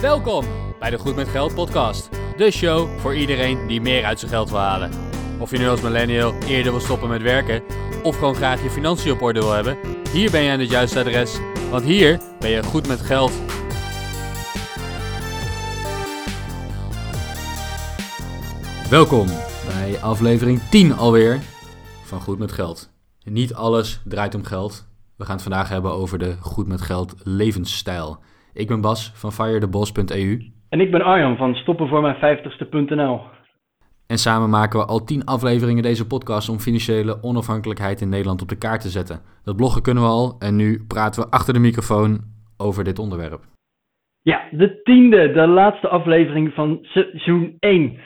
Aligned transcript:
Welkom 0.00 0.44
bij 0.78 0.90
de 0.90 0.98
Goed 0.98 1.16
met 1.16 1.28
Geld 1.28 1.54
podcast. 1.54 2.08
De 2.36 2.50
show 2.50 2.98
voor 2.98 3.14
iedereen 3.16 3.66
die 3.66 3.80
meer 3.80 4.04
uit 4.04 4.18
zijn 4.18 4.30
geld 4.30 4.50
wil 4.50 4.58
halen. 4.58 4.90
Of 5.38 5.50
je 5.50 5.58
nu 5.58 5.68
als 5.68 5.80
millennial 5.80 6.32
eerder 6.32 6.72
wil 6.72 6.80
stoppen 6.80 7.08
met 7.08 7.22
werken 7.22 7.62
of 8.02 8.18
gewoon 8.18 8.34
graag 8.34 8.62
je 8.62 8.70
financiën 8.70 9.12
op 9.12 9.22
orde 9.22 9.40
wil 9.40 9.52
hebben, 9.52 9.78
hier 10.12 10.30
ben 10.30 10.42
je 10.42 10.50
aan 10.50 10.58
het 10.58 10.70
juiste 10.70 10.98
adres. 10.98 11.38
Want 11.70 11.84
hier 11.84 12.20
ben 12.38 12.50
je 12.50 12.62
goed 12.62 12.86
met 12.86 13.00
geld. 13.00 13.32
Welkom 18.90 19.26
bij 19.66 20.00
aflevering 20.00 20.60
10 20.70 20.96
alweer 20.96 21.40
van 22.04 22.20
Goed 22.20 22.38
met 22.38 22.52
Geld. 22.52 22.90
Niet 23.24 23.54
alles 23.54 24.00
draait 24.04 24.34
om 24.34 24.44
geld. 24.44 24.86
We 25.16 25.24
gaan 25.24 25.34
het 25.34 25.42
vandaag 25.42 25.68
hebben 25.68 25.92
over 25.92 26.18
de 26.18 26.36
Goed 26.40 26.66
met 26.66 26.80
Geld 26.80 27.14
levensstijl. 27.22 28.18
Ik 28.62 28.68
ben 28.68 28.80
Bas 28.80 29.12
van 29.14 29.32
firetheboss.eu. 29.32 30.52
En 30.68 30.80
ik 30.80 30.90
ben 30.90 31.02
Arjan 31.02 31.36
van 31.36 31.54
stoppenvoormijn50ste.nl. 31.54 33.20
En 34.06 34.18
samen 34.18 34.50
maken 34.50 34.78
we 34.78 34.86
al 34.86 35.04
10 35.04 35.24
afleveringen 35.24 35.82
deze 35.82 36.06
podcast 36.06 36.48
om 36.48 36.58
financiële 36.58 37.22
onafhankelijkheid 37.22 38.00
in 38.00 38.08
Nederland 38.08 38.42
op 38.42 38.48
de 38.48 38.58
kaart 38.58 38.80
te 38.80 38.88
zetten. 38.88 39.20
Dat 39.44 39.56
bloggen 39.56 39.82
kunnen 39.82 40.02
we 40.02 40.08
al 40.08 40.36
en 40.38 40.56
nu 40.56 40.84
praten 40.88 41.22
we 41.22 41.30
achter 41.30 41.54
de 41.54 41.60
microfoon 41.60 42.20
over 42.56 42.84
dit 42.84 42.98
onderwerp. 42.98 43.40
Ja, 44.22 44.48
de 44.50 44.82
tiende, 44.82 45.32
de 45.32 45.46
laatste 45.46 45.88
aflevering 45.88 46.52
van 46.54 46.78
seizoen 46.82 47.56
1. 47.58 47.98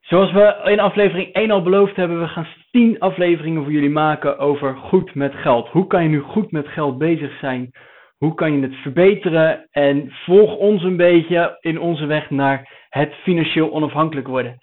Zoals 0.00 0.32
we 0.32 0.60
in 0.64 0.80
aflevering 0.80 1.32
1 1.32 1.50
al 1.50 1.62
beloofd 1.62 1.96
hebben, 1.96 2.20
we 2.20 2.28
gaan 2.28 2.46
10 2.70 2.98
afleveringen 2.98 3.62
voor 3.62 3.72
jullie 3.72 3.90
maken 3.90 4.38
over 4.38 4.76
goed 4.76 5.14
met 5.14 5.34
geld. 5.34 5.68
Hoe 5.68 5.86
kan 5.86 6.02
je 6.02 6.08
nu 6.08 6.20
goed 6.20 6.50
met 6.50 6.66
geld 6.66 6.98
bezig 6.98 7.38
zijn? 7.38 7.70
Hoe 8.18 8.34
kan 8.34 8.52
je 8.52 8.62
het 8.62 8.74
verbeteren? 8.74 9.66
En 9.70 10.10
volg 10.10 10.56
ons 10.56 10.82
een 10.82 10.96
beetje 10.96 11.58
in 11.60 11.80
onze 11.80 12.06
weg 12.06 12.30
naar 12.30 12.84
het 12.90 13.14
financieel 13.14 13.72
onafhankelijk 13.72 14.26
worden. 14.26 14.58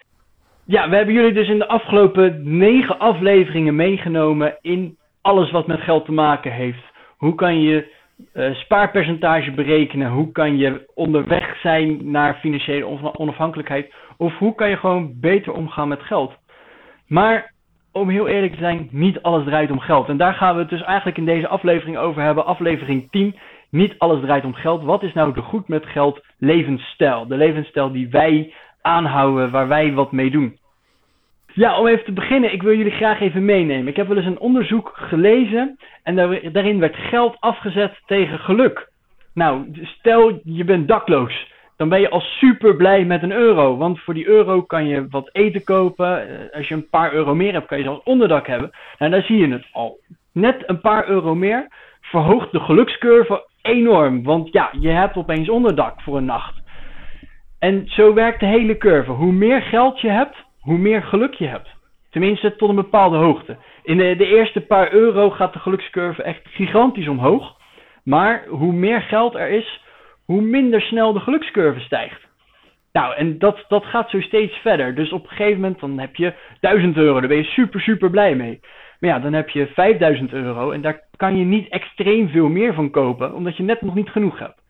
Ja, 0.66 0.88
we 0.88 0.96
hebben 0.96 1.14
jullie 1.14 1.32
dus 1.32 1.48
in 1.48 1.58
de 1.58 1.68
afgelopen 1.68 2.56
9 2.58 2.98
afleveringen 2.98 3.76
meegenomen 3.76 4.58
in 4.60 4.96
alles 5.22 5.50
wat 5.50 5.66
met 5.66 5.80
geld 5.80 6.04
te 6.04 6.12
maken 6.12 6.52
heeft. 6.52 6.92
Hoe 7.16 7.34
kan 7.34 7.60
je 7.60 7.92
uh, 8.34 8.54
spaarpercentage 8.54 9.50
berekenen? 9.50 10.10
Hoe 10.10 10.32
kan 10.32 10.56
je 10.56 10.90
onderweg 10.94 11.60
zijn 11.60 12.10
naar 12.10 12.34
financiële 12.34 13.14
onafhankelijkheid? 13.18 13.94
Of 14.16 14.38
hoe 14.38 14.54
kan 14.54 14.70
je 14.70 14.76
gewoon 14.76 15.12
beter 15.20 15.52
omgaan 15.52 15.88
met 15.88 16.02
geld? 16.02 16.32
Maar 17.06 17.53
om 17.94 18.08
heel 18.08 18.28
eerlijk 18.28 18.52
te 18.52 18.58
zijn, 18.58 18.88
niet 18.90 19.22
alles 19.22 19.44
draait 19.44 19.70
om 19.70 19.80
geld. 19.80 20.08
En 20.08 20.16
daar 20.16 20.34
gaan 20.34 20.54
we 20.54 20.60
het 20.60 20.70
dus 20.70 20.82
eigenlijk 20.82 21.18
in 21.18 21.24
deze 21.24 21.48
aflevering 21.48 21.96
over 21.96 22.22
hebben. 22.22 22.46
Aflevering 22.46 23.10
10. 23.10 23.36
Niet 23.70 23.94
alles 23.98 24.20
draait 24.20 24.44
om 24.44 24.54
geld. 24.54 24.82
Wat 24.82 25.02
is 25.02 25.12
nou 25.12 25.34
de 25.34 25.40
goed 25.40 25.68
met 25.68 25.86
geld 25.86 26.20
levensstijl? 26.38 27.26
De 27.26 27.36
levensstijl 27.36 27.92
die 27.92 28.08
wij 28.10 28.52
aanhouden, 28.82 29.50
waar 29.50 29.68
wij 29.68 29.92
wat 29.92 30.12
mee 30.12 30.30
doen. 30.30 30.58
Ja, 31.52 31.78
om 31.78 31.86
even 31.86 32.04
te 32.04 32.12
beginnen, 32.12 32.52
ik 32.52 32.62
wil 32.62 32.76
jullie 32.76 32.92
graag 32.92 33.20
even 33.20 33.44
meenemen. 33.44 33.88
Ik 33.88 33.96
heb 33.96 34.08
wel 34.08 34.16
eens 34.16 34.26
een 34.26 34.38
onderzoek 34.38 34.92
gelezen 34.94 35.76
en 36.02 36.14
daarin 36.52 36.78
werd 36.78 36.96
geld 36.96 37.36
afgezet 37.40 38.00
tegen 38.06 38.38
geluk. 38.38 38.88
Nou, 39.34 39.68
stel 39.82 40.40
je 40.44 40.64
bent 40.64 40.88
dakloos 40.88 41.52
dan 41.76 41.88
ben 41.88 42.00
je 42.00 42.10
al 42.10 42.20
super 42.20 42.76
blij 42.76 43.04
met 43.04 43.22
een 43.22 43.32
euro. 43.32 43.76
Want 43.76 44.00
voor 44.00 44.14
die 44.14 44.26
euro 44.26 44.62
kan 44.62 44.86
je 44.86 45.06
wat 45.10 45.28
eten 45.32 45.64
kopen. 45.64 46.28
Eh, 46.28 46.56
als 46.56 46.68
je 46.68 46.74
een 46.74 46.88
paar 46.88 47.12
euro 47.12 47.34
meer 47.34 47.52
hebt, 47.52 47.66
kan 47.66 47.78
je 47.78 47.84
zelfs 47.84 48.04
onderdak 48.04 48.46
hebben. 48.46 48.70
Nou, 48.98 49.10
daar 49.10 49.22
zie 49.22 49.38
je 49.38 49.52
het 49.52 49.66
al. 49.72 49.98
Net 50.32 50.62
een 50.66 50.80
paar 50.80 51.08
euro 51.08 51.34
meer 51.34 51.68
verhoogt 52.00 52.52
de 52.52 52.60
gelukscurve 52.60 53.46
enorm. 53.62 54.22
Want 54.22 54.52
ja, 54.52 54.70
je 54.80 54.88
hebt 54.88 55.16
opeens 55.16 55.48
onderdak 55.48 56.00
voor 56.00 56.16
een 56.16 56.24
nacht. 56.24 56.62
En 57.58 57.82
zo 57.86 58.14
werkt 58.14 58.40
de 58.40 58.46
hele 58.46 58.76
curve. 58.76 59.10
Hoe 59.10 59.32
meer 59.32 59.62
geld 59.62 60.00
je 60.00 60.08
hebt, 60.08 60.36
hoe 60.60 60.78
meer 60.78 61.02
geluk 61.02 61.34
je 61.34 61.46
hebt. 61.46 61.68
Tenminste, 62.10 62.56
tot 62.56 62.68
een 62.68 62.74
bepaalde 62.74 63.16
hoogte. 63.16 63.56
In 63.82 63.96
de, 63.96 64.16
de 64.16 64.26
eerste 64.26 64.60
paar 64.60 64.92
euro 64.92 65.30
gaat 65.30 65.52
de 65.52 65.58
gelukscurve 65.58 66.22
echt 66.22 66.40
gigantisch 66.44 67.08
omhoog. 67.08 67.56
Maar 68.04 68.44
hoe 68.48 68.72
meer 68.72 69.02
geld 69.02 69.34
er 69.34 69.48
is, 69.48 69.80
hoe 70.24 70.40
minder 70.40 70.80
snel 70.80 71.12
de 71.12 71.20
gelukscurve 71.20 71.80
stijgt. 71.80 72.22
Nou, 72.92 73.14
en 73.14 73.38
dat, 73.38 73.64
dat 73.68 73.84
gaat 73.84 74.10
zo 74.10 74.20
steeds 74.20 74.56
verder. 74.56 74.94
Dus 74.94 75.12
op 75.12 75.22
een 75.22 75.28
gegeven 75.28 75.60
moment 75.60 75.80
dan 75.80 75.98
heb 75.98 76.16
je 76.16 76.32
1000 76.60 76.96
euro, 76.96 77.20
daar 77.20 77.28
ben 77.28 77.36
je 77.36 77.44
super, 77.44 77.80
super 77.80 78.10
blij 78.10 78.34
mee. 78.34 78.60
Maar 79.00 79.10
ja, 79.10 79.18
dan 79.18 79.32
heb 79.32 79.48
je 79.48 79.66
5000 79.66 80.32
euro 80.32 80.70
en 80.70 80.80
daar 80.80 81.00
kan 81.16 81.36
je 81.36 81.44
niet 81.44 81.68
extreem 81.68 82.28
veel 82.28 82.48
meer 82.48 82.74
van 82.74 82.90
kopen, 82.90 83.34
omdat 83.34 83.56
je 83.56 83.62
net 83.62 83.80
nog 83.80 83.94
niet 83.94 84.08
genoeg 84.08 84.38
hebt. 84.38 84.62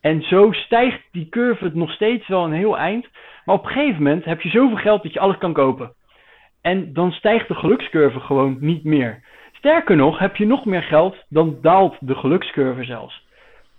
En 0.00 0.22
zo 0.22 0.52
stijgt 0.52 1.02
die 1.12 1.28
curve 1.28 1.70
nog 1.74 1.92
steeds 1.92 2.28
wel 2.28 2.44
een 2.44 2.52
heel 2.52 2.78
eind. 2.78 3.08
Maar 3.44 3.54
op 3.54 3.64
een 3.64 3.70
gegeven 3.70 4.02
moment 4.02 4.24
heb 4.24 4.40
je 4.40 4.48
zoveel 4.48 4.76
geld 4.76 5.02
dat 5.02 5.12
je 5.12 5.20
alles 5.20 5.38
kan 5.38 5.52
kopen. 5.52 5.92
En 6.62 6.92
dan 6.92 7.12
stijgt 7.12 7.48
de 7.48 7.54
gelukscurve 7.54 8.20
gewoon 8.20 8.56
niet 8.60 8.84
meer. 8.84 9.22
Sterker 9.52 9.96
nog, 9.96 10.18
heb 10.18 10.36
je 10.36 10.46
nog 10.46 10.64
meer 10.64 10.82
geld, 10.82 11.16
dan 11.28 11.58
daalt 11.60 11.96
de 12.00 12.14
gelukscurve 12.14 12.84
zelfs. 12.84 13.21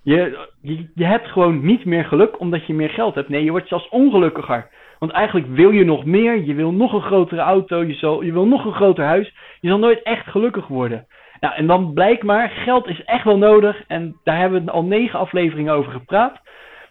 Je, 0.03 0.47
je, 0.95 1.05
hebt 1.05 1.27
gewoon 1.27 1.65
niet 1.65 1.85
meer 1.85 2.05
geluk 2.05 2.39
omdat 2.39 2.65
je 2.65 2.73
meer 2.73 2.89
geld 2.89 3.15
hebt. 3.15 3.29
Nee, 3.29 3.43
je 3.43 3.51
wordt 3.51 3.67
zelfs 3.67 3.89
ongelukkiger. 3.89 4.69
Want 4.99 5.11
eigenlijk 5.11 5.47
wil 5.47 5.71
je 5.71 5.83
nog 5.83 6.05
meer, 6.05 6.43
je 6.43 6.53
wil 6.53 6.71
nog 6.71 6.93
een 6.93 7.01
grotere 7.01 7.41
auto, 7.41 7.83
je, 7.83 8.17
je 8.25 8.33
wil 8.33 8.47
nog 8.47 8.65
een 8.65 8.73
groter 8.73 9.05
huis. 9.05 9.33
Je 9.59 9.69
zal 9.69 9.79
nooit 9.79 10.01
echt 10.01 10.27
gelukkig 10.27 10.67
worden. 10.67 11.07
Nou, 11.39 11.55
en 11.55 11.67
dan 11.67 11.93
blijkt 11.93 12.23
maar, 12.23 12.49
geld 12.49 12.87
is 12.87 13.03
echt 13.03 13.23
wel 13.23 13.37
nodig. 13.37 13.83
En 13.87 14.15
daar 14.23 14.37
hebben 14.37 14.65
we 14.65 14.71
al 14.71 14.83
negen 14.83 15.19
afleveringen 15.19 15.73
over 15.73 15.91
gepraat. 15.91 16.41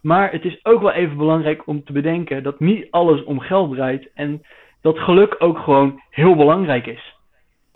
Maar 0.03 0.33
het 0.33 0.45
is 0.45 0.65
ook 0.65 0.81
wel 0.81 0.93
even 0.93 1.17
belangrijk 1.17 1.67
om 1.67 1.85
te 1.85 1.93
bedenken 1.93 2.43
dat 2.43 2.61
niet 2.61 2.87
alles 2.91 3.25
om 3.25 3.41
geld 3.41 3.75
draait. 3.75 4.11
En 4.15 4.43
dat 4.81 4.99
geluk 4.99 5.37
ook 5.39 5.59
gewoon 5.59 6.03
heel 6.11 6.37
belangrijk 6.37 6.87
is. 6.87 7.12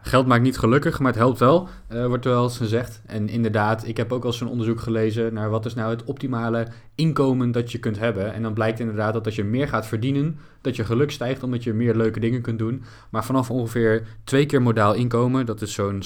Geld 0.07 0.27
maakt 0.27 0.43
niet 0.43 0.59
gelukkig, 0.59 0.99
maar 0.99 1.13
het 1.13 1.21
helpt 1.21 1.39
wel, 1.39 1.69
uh, 1.93 2.07
wordt 2.07 2.25
er 2.25 2.31
wel 2.31 2.43
eens 2.43 2.57
gezegd. 2.57 3.03
En 3.07 3.29
inderdaad, 3.29 3.87
ik 3.87 3.97
heb 3.97 4.13
ook 4.13 4.25
al 4.25 4.33
zo'n 4.33 4.49
onderzoek 4.49 4.81
gelezen 4.81 5.35
naar 5.35 5.51
wat 5.51 5.67
is 5.67 5.75
nou 5.75 5.91
het 5.91 6.05
optimale 6.05 6.67
inkomen 6.95 7.53
dat 7.53 7.73
je 7.73 7.79
kunt 7.79 7.99
hebben. 7.99 8.33
En 8.33 8.43
dan 8.43 8.55
blijkt 8.55 8.81
inderdaad 8.81 9.13
dat 9.13 9.25
als 9.25 9.35
je 9.35 9.45
meer 9.45 9.69
gaat 9.69 9.87
verdienen, 9.87 10.39
dat 10.61 10.77
je 10.77 10.85
geluk 10.85 11.11
stijgt 11.11 11.43
omdat 11.43 11.65
je 11.65 11.73
meer 11.73 11.95
leuke 11.95 12.21
dingen 12.21 12.41
kunt 12.41 12.59
doen. 12.59 12.83
Maar 13.11 13.25
vanaf 13.25 13.51
ongeveer 13.51 14.07
twee 14.25 14.47
keer 14.47 14.63
modaal 14.63 14.95
inkomen, 14.95 15.47
dat 15.47 15.63
is 15.63 15.73
zo'n 15.73 16.03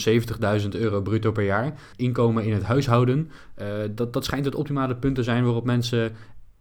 70.000 0.60 0.68
euro 0.68 1.00
bruto 1.00 1.32
per 1.32 1.44
jaar, 1.44 1.72
inkomen 1.96 2.44
in 2.44 2.52
het 2.52 2.62
huishouden, 2.62 3.30
uh, 3.60 3.66
dat, 3.90 4.12
dat 4.12 4.24
schijnt 4.24 4.44
het 4.44 4.54
optimale 4.54 4.96
punt 4.96 5.14
te 5.14 5.22
zijn 5.22 5.44
waarop 5.44 5.64
mensen 5.64 6.12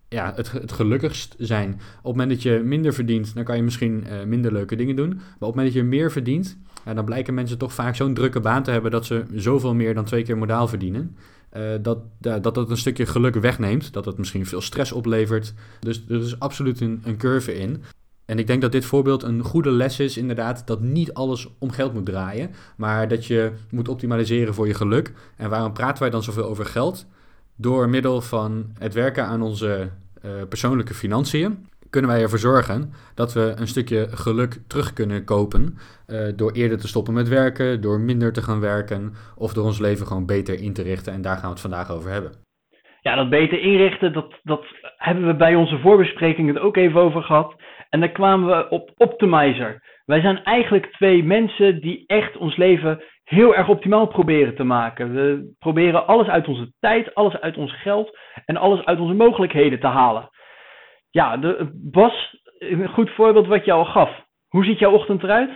ja, 0.09 0.33
het, 0.35 0.51
het 0.51 0.71
gelukkigst 0.71 1.35
zijn. 1.37 1.69
Op 1.71 1.79
het 1.79 2.03
moment 2.03 2.29
dat 2.29 2.41
je 2.41 2.61
minder 2.63 2.93
verdient, 2.93 3.35
dan 3.35 3.43
kan 3.43 3.55
je 3.55 3.63
misschien 3.63 4.03
uh, 4.07 4.23
minder 4.23 4.51
leuke 4.51 4.75
dingen 4.75 4.95
doen. 4.95 5.09
Maar 5.09 5.17
op 5.17 5.39
het 5.39 5.39
moment 5.39 5.65
dat 5.65 5.73
je 5.73 5.83
meer 5.83 6.11
verdient, 6.11 6.57
ja, 6.85 6.93
dan 6.93 7.05
blijken 7.05 7.33
mensen 7.33 7.57
toch 7.57 7.73
vaak 7.73 7.95
zo'n 7.95 8.13
drukke 8.13 8.39
baan 8.39 8.63
te 8.63 8.71
hebben 8.71 8.91
dat 8.91 9.05
ze 9.05 9.23
zoveel 9.33 9.73
meer 9.73 9.93
dan 9.93 10.05
twee 10.05 10.23
keer 10.23 10.37
modaal 10.37 10.67
verdienen. 10.67 11.15
Uh, 11.57 11.63
dat, 11.81 11.97
dat 12.19 12.43
dat 12.43 12.69
een 12.69 12.77
stukje 12.77 13.05
geluk 13.05 13.35
wegneemt. 13.35 13.93
Dat 13.93 14.05
het 14.05 14.17
misschien 14.17 14.45
veel 14.45 14.61
stress 14.61 14.91
oplevert. 14.91 15.53
Dus 15.79 16.03
er 16.09 16.21
is 16.21 16.39
absoluut 16.39 16.79
een, 16.79 17.01
een 17.03 17.17
curve 17.17 17.55
in. 17.55 17.83
En 18.25 18.39
ik 18.39 18.47
denk 18.47 18.61
dat 18.61 18.71
dit 18.71 18.85
voorbeeld 18.85 19.23
een 19.23 19.43
goede 19.43 19.71
les 19.71 19.99
is, 19.99 20.17
inderdaad, 20.17 20.67
dat 20.67 20.81
niet 20.81 21.13
alles 21.13 21.47
om 21.59 21.71
geld 21.71 21.93
moet 21.93 22.05
draaien, 22.05 22.51
maar 22.77 23.07
dat 23.07 23.25
je 23.25 23.51
moet 23.69 23.87
optimaliseren 23.87 24.53
voor 24.53 24.67
je 24.67 24.73
geluk. 24.73 25.13
En 25.35 25.49
waarom 25.49 25.73
praten 25.73 26.01
wij 26.01 26.09
dan 26.11 26.23
zoveel 26.23 26.43
over 26.43 26.65
geld? 26.65 27.05
Door 27.61 27.89
middel 27.89 28.21
van 28.21 28.65
het 28.77 28.93
werken 28.93 29.25
aan 29.25 29.41
onze 29.41 29.89
uh, 30.25 30.31
persoonlijke 30.49 30.93
financiën 30.93 31.67
kunnen 31.89 32.11
wij 32.11 32.21
ervoor 32.21 32.39
zorgen 32.39 32.91
dat 33.15 33.33
we 33.33 33.53
een 33.55 33.67
stukje 33.67 34.07
geluk 34.09 34.57
terug 34.67 34.93
kunnen 34.93 35.25
kopen. 35.25 35.77
Uh, 36.07 36.27
door 36.35 36.51
eerder 36.51 36.77
te 36.77 36.87
stoppen 36.87 37.13
met 37.13 37.27
werken, 37.27 37.81
door 37.81 37.99
minder 37.99 38.33
te 38.33 38.41
gaan 38.41 38.59
werken 38.59 39.13
of 39.37 39.53
door 39.53 39.65
ons 39.65 39.79
leven 39.79 40.07
gewoon 40.07 40.25
beter 40.25 40.61
in 40.61 40.73
te 40.73 40.83
richten. 40.83 41.13
En 41.13 41.21
daar 41.21 41.35
gaan 41.35 41.43
we 41.43 41.49
het 41.49 41.61
vandaag 41.61 41.91
over 41.91 42.11
hebben. 42.11 42.31
Ja, 43.01 43.15
dat 43.15 43.29
beter 43.29 43.59
inrichten, 43.59 44.13
dat, 44.13 44.33
dat 44.44 44.65
hebben 44.97 45.27
we 45.27 45.35
bij 45.35 45.55
onze 45.55 45.79
voorbespreking 45.79 46.47
het 46.47 46.59
ook 46.59 46.77
even 46.77 47.01
over 47.01 47.21
gehad. 47.21 47.55
En 47.89 48.00
daar 48.00 48.12
kwamen 48.12 48.47
we 48.47 48.69
op 48.69 48.91
Optimizer. 48.97 49.81
Wij 50.09 50.21
zijn 50.21 50.44
eigenlijk 50.44 50.85
twee 50.85 51.23
mensen 51.23 51.81
die 51.81 52.03
echt 52.07 52.38
ons 52.38 52.56
leven 52.56 53.03
heel 53.23 53.56
erg 53.56 53.67
optimaal 53.69 54.07
proberen 54.07 54.56
te 54.56 54.63
maken. 54.63 55.13
We 55.13 55.56
proberen 55.59 56.07
alles 56.07 56.27
uit 56.27 56.47
onze 56.47 56.73
tijd, 56.79 57.15
alles 57.15 57.39
uit 57.39 57.57
ons 57.57 57.81
geld 57.81 58.17
en 58.45 58.57
alles 58.57 58.85
uit 58.85 59.00
onze 59.00 59.13
mogelijkheden 59.13 59.79
te 59.79 59.88
halen. 59.88 60.29
Ja, 61.09 61.38
de, 61.38 61.69
Bas, 61.73 62.38
een 62.59 62.88
goed 62.88 63.09
voorbeeld 63.09 63.47
wat 63.47 63.65
je 63.65 63.71
al 63.71 63.85
gaf. 63.85 64.25
Hoe 64.47 64.65
ziet 64.65 64.79
jouw 64.79 64.91
ochtend 64.91 65.23
eruit? 65.23 65.50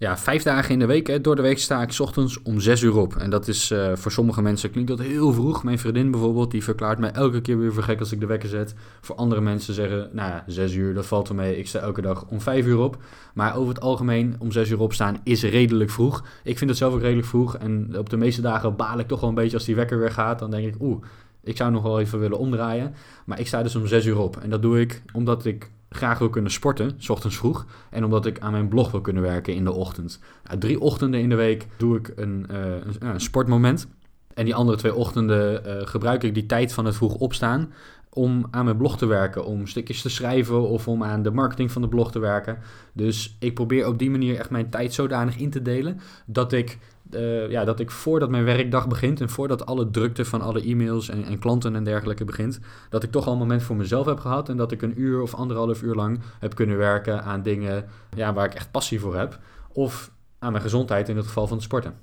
Ja, 0.00 0.18
vijf 0.18 0.42
dagen 0.42 0.72
in 0.72 0.78
de 0.78 0.86
week. 0.86 1.06
Hè. 1.06 1.20
Door 1.20 1.36
de 1.36 1.42
week 1.42 1.58
sta 1.58 1.82
ik 1.82 1.98
ochtends 1.98 2.42
om 2.42 2.60
zes 2.60 2.82
uur 2.82 2.96
op. 2.96 3.16
En 3.16 3.30
dat 3.30 3.48
is 3.48 3.70
uh, 3.70 3.96
voor 3.96 4.12
sommige 4.12 4.42
mensen 4.42 4.70
klinkt 4.70 4.90
dat 4.90 4.98
heel 4.98 5.32
vroeg. 5.32 5.64
Mijn 5.64 5.78
vriendin 5.78 6.10
bijvoorbeeld, 6.10 6.50
die 6.50 6.64
verklaart 6.64 6.98
mij 6.98 7.10
elke 7.10 7.40
keer 7.40 7.58
weer 7.58 7.72
voor 7.72 7.82
gek 7.82 7.98
als 7.98 8.12
ik 8.12 8.20
de 8.20 8.26
wekker 8.26 8.48
zet. 8.48 8.74
Voor 9.00 9.16
andere 9.16 9.40
mensen 9.40 9.74
zeggen, 9.74 10.10
nou 10.12 10.30
ja, 10.30 10.44
zes 10.46 10.74
uur, 10.74 10.94
dat 10.94 11.06
valt 11.06 11.28
er 11.28 11.34
mee. 11.34 11.58
Ik 11.58 11.66
sta 11.66 11.78
elke 11.78 12.00
dag 12.00 12.24
om 12.28 12.40
vijf 12.40 12.66
uur 12.66 12.78
op. 12.78 13.02
Maar 13.34 13.56
over 13.56 13.74
het 13.74 13.82
algemeen, 13.82 14.36
om 14.38 14.52
zes 14.52 14.70
uur 14.70 14.80
opstaan 14.80 15.20
is 15.22 15.42
redelijk 15.42 15.90
vroeg. 15.90 16.24
Ik 16.44 16.58
vind 16.58 16.70
het 16.70 16.78
zelf 16.78 16.94
ook 16.94 17.00
redelijk 17.00 17.26
vroeg. 17.26 17.56
En 17.56 17.98
op 17.98 18.10
de 18.10 18.16
meeste 18.16 18.40
dagen 18.40 18.76
baal 18.76 18.98
ik 18.98 19.08
toch 19.08 19.20
wel 19.20 19.28
een 19.28 19.34
beetje 19.34 19.56
als 19.56 19.66
die 19.66 19.74
wekker 19.74 19.98
weer 19.98 20.12
gaat. 20.12 20.38
Dan 20.38 20.50
denk 20.50 20.74
ik, 20.74 20.80
oeh, 20.80 21.02
Ik 21.42 21.56
zou 21.56 21.70
nog 21.70 21.82
wel 21.82 22.00
even 22.00 22.20
willen 22.20 22.38
omdraaien. 22.38 22.94
Maar 23.24 23.40
ik 23.40 23.46
sta 23.46 23.62
dus 23.62 23.76
om 23.76 23.86
6 23.86 24.06
uur 24.06 24.18
op. 24.18 24.36
En 24.36 24.50
dat 24.50 24.62
doe 24.62 24.80
ik 24.80 25.02
omdat 25.12 25.44
ik 25.44 25.70
graag 25.90 26.18
wil 26.18 26.30
kunnen 26.30 26.50
sporten, 26.50 26.94
s 26.98 27.08
ochtends 27.08 27.36
vroeg. 27.36 27.66
En 27.90 28.04
omdat 28.04 28.26
ik 28.26 28.40
aan 28.40 28.52
mijn 28.52 28.68
blog 28.68 28.90
wil 28.90 29.00
kunnen 29.00 29.22
werken 29.22 29.54
in 29.54 29.64
de 29.64 29.72
ochtend. 29.72 30.20
drie 30.58 30.80
ochtenden 30.80 31.20
in 31.20 31.28
de 31.28 31.34
week 31.34 31.66
doe 31.76 31.98
ik 31.98 32.12
een, 32.16 32.46
uh, 32.50 32.58
een, 32.98 33.20
sportmoment. 33.20 33.88
En 34.34 34.44
die 34.44 34.54
andere 34.54 34.78
twee 34.78 34.94
ochtenden 34.94 35.66
uh, 35.66 35.86
gebruik 35.86 36.22
ik 36.22 36.34
die 36.34 36.46
tijd 36.46 36.72
van 36.72 36.84
het 36.84 36.94
vroeg 36.94 37.14
opstaan 37.14 37.72
om 38.12 38.46
aan 38.50 38.64
mijn 38.64 38.76
blog 38.76 38.98
te 38.98 39.06
werken, 39.06 39.44
om 39.44 39.66
stukjes 39.66 40.02
te 40.02 40.08
schrijven 40.08 40.68
of 40.68 40.88
om 40.88 41.04
aan 41.04 41.22
de 41.22 41.30
marketing 41.30 41.72
van 41.72 41.82
de 41.82 41.88
blog 41.88 42.12
te 42.12 42.18
werken. 42.18 42.58
Dus 42.92 43.36
ik 43.38 43.54
probeer 43.54 43.86
op 43.86 43.98
die 43.98 44.10
manier 44.10 44.38
echt 44.38 44.50
mijn 44.50 44.70
tijd 44.70 44.94
zodanig 44.94 45.36
in 45.36 45.50
te 45.50 45.62
delen 45.62 46.00
dat 46.26 46.52
ik, 46.52 46.78
uh, 47.14 47.50
ja, 47.50 47.64
dat 47.64 47.80
ik 47.80 47.90
voordat 47.90 48.30
mijn 48.30 48.44
werkdag 48.44 48.88
begint 48.88 49.20
en 49.20 49.28
voordat 49.28 49.66
alle 49.66 49.90
drukte 49.90 50.24
van 50.24 50.40
alle 50.40 50.62
e-mails 50.62 51.08
en, 51.08 51.24
en, 51.24 51.38
klanten 51.38 51.74
en 51.74 51.84
dergelijke 51.84 52.24
begint, 52.24 52.86
dat 52.90 53.02
ik 53.02 53.10
toch 53.10 53.26
al 53.26 53.32
een 53.32 53.38
moment 53.38 53.62
voor 53.62 53.76
mezelf 53.76 54.06
heb 54.06 54.18
gehad 54.18 54.48
en 54.48 54.56
dat 54.56 54.72
ik 54.72 54.82
een 54.82 55.00
uur 55.00 55.22
of 55.22 55.34
anderhalf 55.34 55.82
uur 55.82 55.94
lang 55.94 56.20
heb 56.40 56.54
kunnen 56.54 56.76
werken 56.76 57.22
aan 57.22 57.42
dingen 57.42 57.84
ja, 58.16 58.32
waar 58.32 58.46
ik 58.46 58.54
echt 58.54 58.72
passie 58.72 59.00
voor 59.00 59.16
heb. 59.16 59.38
Of 59.72 60.08
aan 60.38 60.52
mijn 60.52 60.64
gezondheid 60.64 61.08
in 61.08 61.16
het 61.16 61.26
geval 61.26 61.46
van 61.46 61.56
het 61.56 61.66
sporten. 61.66 61.94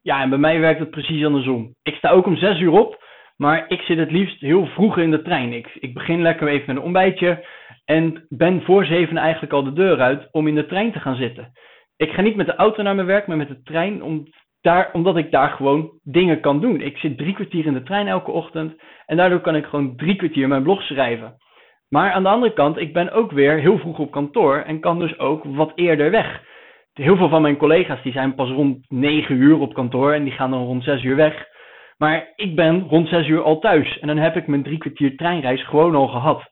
Ja, 0.00 0.22
en 0.22 0.28
bij 0.28 0.38
mij 0.38 0.60
werkt 0.60 0.80
het 0.80 0.90
precies 0.90 1.24
andersom. 1.24 1.74
Ik 1.82 1.94
sta 1.94 2.10
ook 2.10 2.26
om 2.26 2.36
zes 2.36 2.60
uur 2.60 2.72
op. 2.72 2.98
Maar 3.40 3.64
ik 3.68 3.80
zit 3.80 3.98
het 3.98 4.10
liefst 4.10 4.40
heel 4.40 4.66
vroeg 4.66 4.98
in 4.98 5.10
de 5.10 5.22
trein. 5.22 5.52
Ik, 5.52 5.68
ik 5.74 5.94
begin 5.94 6.22
lekker 6.22 6.48
even 6.48 6.66
met 6.66 6.76
een 6.76 6.82
ontbijtje. 6.82 7.46
En 7.84 8.26
ben 8.28 8.62
voor 8.62 8.84
zeven 8.84 9.16
eigenlijk 9.16 9.52
al 9.52 9.64
de 9.64 9.72
deur 9.72 10.00
uit 10.00 10.28
om 10.30 10.46
in 10.48 10.54
de 10.54 10.66
trein 10.66 10.92
te 10.92 11.00
gaan 11.00 11.16
zitten. 11.16 11.52
Ik 11.96 12.10
ga 12.10 12.20
niet 12.20 12.36
met 12.36 12.46
de 12.46 12.54
auto 12.54 12.82
naar 12.82 12.94
mijn 12.94 13.06
werk, 13.06 13.26
maar 13.26 13.36
met 13.36 13.48
de 13.48 13.62
trein. 13.62 14.02
Om 14.02 14.26
daar, 14.60 14.90
omdat 14.92 15.16
ik 15.16 15.30
daar 15.30 15.48
gewoon 15.48 15.90
dingen 16.02 16.40
kan 16.40 16.60
doen. 16.60 16.80
Ik 16.80 16.96
zit 16.96 17.18
drie 17.18 17.34
kwartier 17.34 17.66
in 17.66 17.72
de 17.72 17.82
trein 17.82 18.06
elke 18.06 18.30
ochtend. 18.30 18.74
En 19.06 19.16
daardoor 19.16 19.40
kan 19.40 19.56
ik 19.56 19.64
gewoon 19.64 19.96
drie 19.96 20.16
kwartier 20.16 20.48
mijn 20.48 20.62
blog 20.62 20.82
schrijven. 20.82 21.36
Maar 21.88 22.12
aan 22.12 22.22
de 22.22 22.28
andere 22.28 22.52
kant, 22.52 22.78
ik 22.78 22.92
ben 22.92 23.12
ook 23.12 23.32
weer 23.32 23.58
heel 23.58 23.78
vroeg 23.78 23.98
op 23.98 24.10
kantoor. 24.10 24.56
En 24.56 24.80
kan 24.80 24.98
dus 24.98 25.18
ook 25.18 25.44
wat 25.44 25.72
eerder 25.74 26.10
weg. 26.10 26.42
Heel 26.92 27.16
veel 27.16 27.28
van 27.28 27.42
mijn 27.42 27.56
collega's 27.56 28.02
die 28.02 28.12
zijn 28.12 28.34
pas 28.34 28.50
rond 28.50 28.90
negen 28.90 29.36
uur 29.36 29.58
op 29.58 29.74
kantoor. 29.74 30.12
En 30.12 30.24
die 30.24 30.32
gaan 30.32 30.50
dan 30.50 30.64
rond 30.64 30.84
zes 30.84 31.02
uur 31.02 31.16
weg. 31.16 31.48
Maar 31.98 32.32
ik 32.36 32.54
ben 32.54 32.86
rond 32.88 33.08
zes 33.08 33.28
uur 33.28 33.42
al 33.42 33.58
thuis. 33.58 33.98
En 33.98 34.06
dan 34.06 34.16
heb 34.16 34.36
ik 34.36 34.46
mijn 34.46 34.62
drie 34.62 34.78
kwartier 34.78 35.16
treinreis 35.16 35.66
gewoon 35.66 35.94
al 35.94 36.08
gehad. 36.08 36.50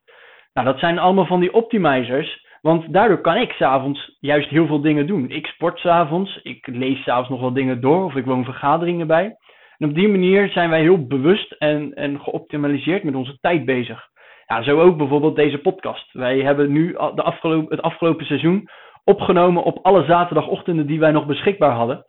Nou, 0.53 0.67
dat 0.67 0.79
zijn 0.79 0.99
allemaal 0.99 1.27
van 1.27 1.41
die 1.41 1.53
optimizers. 1.53 2.47
Want 2.61 2.93
daardoor 2.93 3.21
kan 3.21 3.37
ik 3.37 3.53
s'avonds 3.53 4.17
juist 4.21 4.49
heel 4.49 4.67
veel 4.67 4.81
dingen 4.81 5.07
doen. 5.07 5.31
Ik 5.31 5.47
sport 5.47 5.79
s'avonds, 5.79 6.41
ik 6.43 6.67
lees 6.67 7.03
s'avonds 7.03 7.29
nog 7.29 7.41
wel 7.41 7.53
dingen 7.53 7.81
door 7.81 8.05
of 8.05 8.15
ik 8.15 8.25
woon 8.25 8.45
vergaderingen 8.45 9.07
bij. 9.07 9.37
En 9.79 9.89
op 9.89 9.95
die 9.95 10.09
manier 10.09 10.49
zijn 10.49 10.71
wij 10.71 10.81
heel 10.81 11.07
bewust 11.07 11.53
en, 11.53 11.95
en 11.95 12.21
geoptimaliseerd 12.21 13.03
met 13.03 13.15
onze 13.15 13.39
tijd 13.41 13.65
bezig. 13.65 14.09
Ja, 14.47 14.63
zo 14.63 14.81
ook 14.81 14.97
bijvoorbeeld 14.97 15.37
deze 15.37 15.59
podcast. 15.59 16.13
Wij 16.13 16.39
hebben 16.39 16.73
nu 16.73 16.93
de 16.93 17.23
afgelopen, 17.23 17.77
het 17.77 17.85
afgelopen 17.85 18.27
seizoen 18.27 18.69
opgenomen 19.05 19.63
op 19.63 19.79
alle 19.83 20.05
zaterdagochtenden 20.05 20.87
die 20.87 20.99
wij 20.99 21.11
nog 21.11 21.27
beschikbaar 21.27 21.73
hadden. 21.73 22.05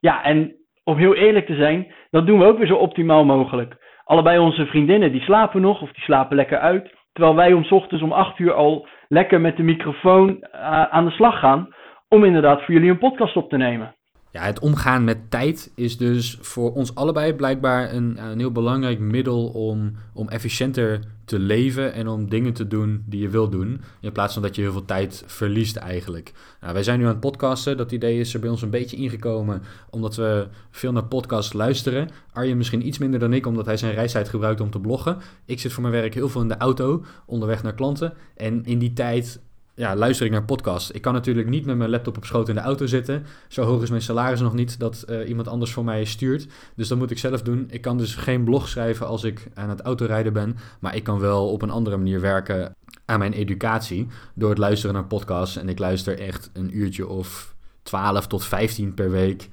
Ja, 0.00 0.24
en 0.24 0.56
om 0.84 0.96
heel 0.96 1.14
eerlijk 1.14 1.46
te 1.46 1.54
zijn, 1.54 1.92
dat 2.10 2.26
doen 2.26 2.38
we 2.38 2.44
ook 2.44 2.58
weer 2.58 2.66
zo 2.66 2.74
optimaal 2.74 3.24
mogelijk. 3.24 3.76
Allebei 4.04 4.38
onze 4.38 4.66
vriendinnen 4.66 5.12
die 5.12 5.20
slapen 5.20 5.60
nog 5.60 5.82
of 5.82 5.92
die 5.92 6.02
slapen 6.02 6.36
lekker 6.36 6.58
uit. 6.58 6.94
Terwijl 7.16 7.36
wij 7.36 7.52
om 7.52 7.66
ochtends 7.70 8.04
om 8.04 8.12
8 8.12 8.38
uur 8.38 8.52
al 8.52 8.86
lekker 9.08 9.40
met 9.40 9.56
de 9.56 9.62
microfoon 9.62 10.28
uh, 10.28 10.82
aan 10.82 11.04
de 11.04 11.10
slag 11.10 11.38
gaan. 11.38 11.74
Om 12.08 12.24
inderdaad 12.24 12.62
voor 12.62 12.74
jullie 12.74 12.90
een 12.90 12.98
podcast 12.98 13.36
op 13.36 13.48
te 13.48 13.56
nemen. 13.56 13.94
Ja, 14.32 14.42
het 14.42 14.58
omgaan 14.58 15.04
met 15.04 15.30
tijd 15.30 15.70
is 15.74 15.96
dus 15.96 16.38
voor 16.40 16.72
ons 16.72 16.94
allebei 16.94 17.34
blijkbaar 17.34 17.94
een, 17.94 18.24
een 18.24 18.38
heel 18.38 18.52
belangrijk 18.52 18.98
middel 18.98 19.46
om, 19.46 19.92
om 20.12 20.28
efficiënter 20.28 21.00
te 21.24 21.38
leven 21.38 21.92
en 21.92 22.08
om 22.08 22.28
dingen 22.28 22.52
te 22.52 22.66
doen 22.66 23.04
die 23.06 23.20
je 23.20 23.28
wil 23.28 23.48
doen. 23.48 23.80
In 24.00 24.12
plaats 24.12 24.32
van 24.32 24.42
dat 24.42 24.56
je 24.56 24.62
heel 24.62 24.72
veel 24.72 24.84
tijd 24.84 25.22
verliest 25.26 25.76
eigenlijk. 25.76 26.32
Nou, 26.60 26.72
wij 26.72 26.82
zijn 26.82 26.98
nu 26.98 27.04
aan 27.04 27.10
het 27.10 27.20
podcasten. 27.20 27.76
Dat 27.76 27.92
idee 27.92 28.20
is 28.20 28.34
er 28.34 28.40
bij 28.40 28.50
ons 28.50 28.62
een 28.62 28.70
beetje 28.70 28.96
ingekomen 28.96 29.62
omdat 29.90 30.16
we 30.16 30.48
veel 30.70 30.92
naar 30.92 31.04
podcasts 31.04 31.52
luisteren. 31.52 32.08
Arjen 32.32 32.56
misschien 32.56 32.86
iets 32.86 32.98
minder 32.98 33.20
dan 33.20 33.32
ik, 33.32 33.46
omdat 33.46 33.66
hij 33.66 33.76
zijn 33.76 33.94
reistijd 33.94 34.28
gebruikt 34.28 34.60
om 34.60 34.70
te 34.70 34.80
bloggen. 34.80 35.18
Ik 35.44 35.60
zit 35.60 35.72
voor 35.72 35.82
mijn 35.82 35.94
werk 35.94 36.14
heel 36.14 36.28
veel 36.28 36.40
in 36.40 36.48
de 36.48 36.56
auto, 36.56 37.04
onderweg 37.26 37.62
naar 37.62 37.74
klanten. 37.74 38.14
En 38.36 38.64
in 38.64 38.78
die 38.78 38.92
tijd 38.92 39.40
ja, 39.76 39.96
luister 39.96 40.26
ik 40.26 40.32
naar 40.32 40.44
podcasts. 40.44 40.90
Ik 40.90 41.02
kan 41.02 41.12
natuurlijk 41.12 41.48
niet 41.48 41.66
met 41.66 41.76
mijn 41.76 41.90
laptop 41.90 42.16
op 42.16 42.24
schoot 42.24 42.48
in 42.48 42.54
de 42.54 42.60
auto 42.60 42.86
zitten. 42.86 43.26
Zo 43.48 43.62
hoog 43.62 43.82
is 43.82 43.90
mijn 43.90 44.02
salaris 44.02 44.40
nog 44.40 44.54
niet 44.54 44.78
dat 44.78 45.04
uh, 45.08 45.28
iemand 45.28 45.48
anders 45.48 45.72
voor 45.72 45.84
mij 45.84 46.04
stuurt. 46.04 46.46
Dus 46.74 46.88
dat 46.88 46.98
moet 46.98 47.10
ik 47.10 47.18
zelf 47.18 47.42
doen. 47.42 47.66
Ik 47.70 47.80
kan 47.80 47.98
dus 47.98 48.14
geen 48.14 48.44
blog 48.44 48.68
schrijven 48.68 49.06
als 49.06 49.24
ik 49.24 49.48
aan 49.54 49.68
het 49.68 49.80
autorijden 49.80 50.32
ben. 50.32 50.56
Maar 50.80 50.96
ik 50.96 51.04
kan 51.04 51.18
wel 51.18 51.50
op 51.50 51.62
een 51.62 51.70
andere 51.70 51.96
manier 51.96 52.20
werken 52.20 52.74
aan 53.04 53.18
mijn 53.18 53.32
educatie. 53.32 54.06
Door 54.34 54.48
het 54.48 54.58
luisteren 54.58 54.94
naar 54.94 55.06
podcasts. 55.06 55.56
En 55.56 55.68
ik 55.68 55.78
luister 55.78 56.18
echt 56.18 56.50
een 56.52 56.76
uurtje 56.76 57.08
of 57.08 57.54
12 57.82 58.26
tot 58.26 58.44
15 58.44 58.94
per 58.94 59.10
week 59.10 59.48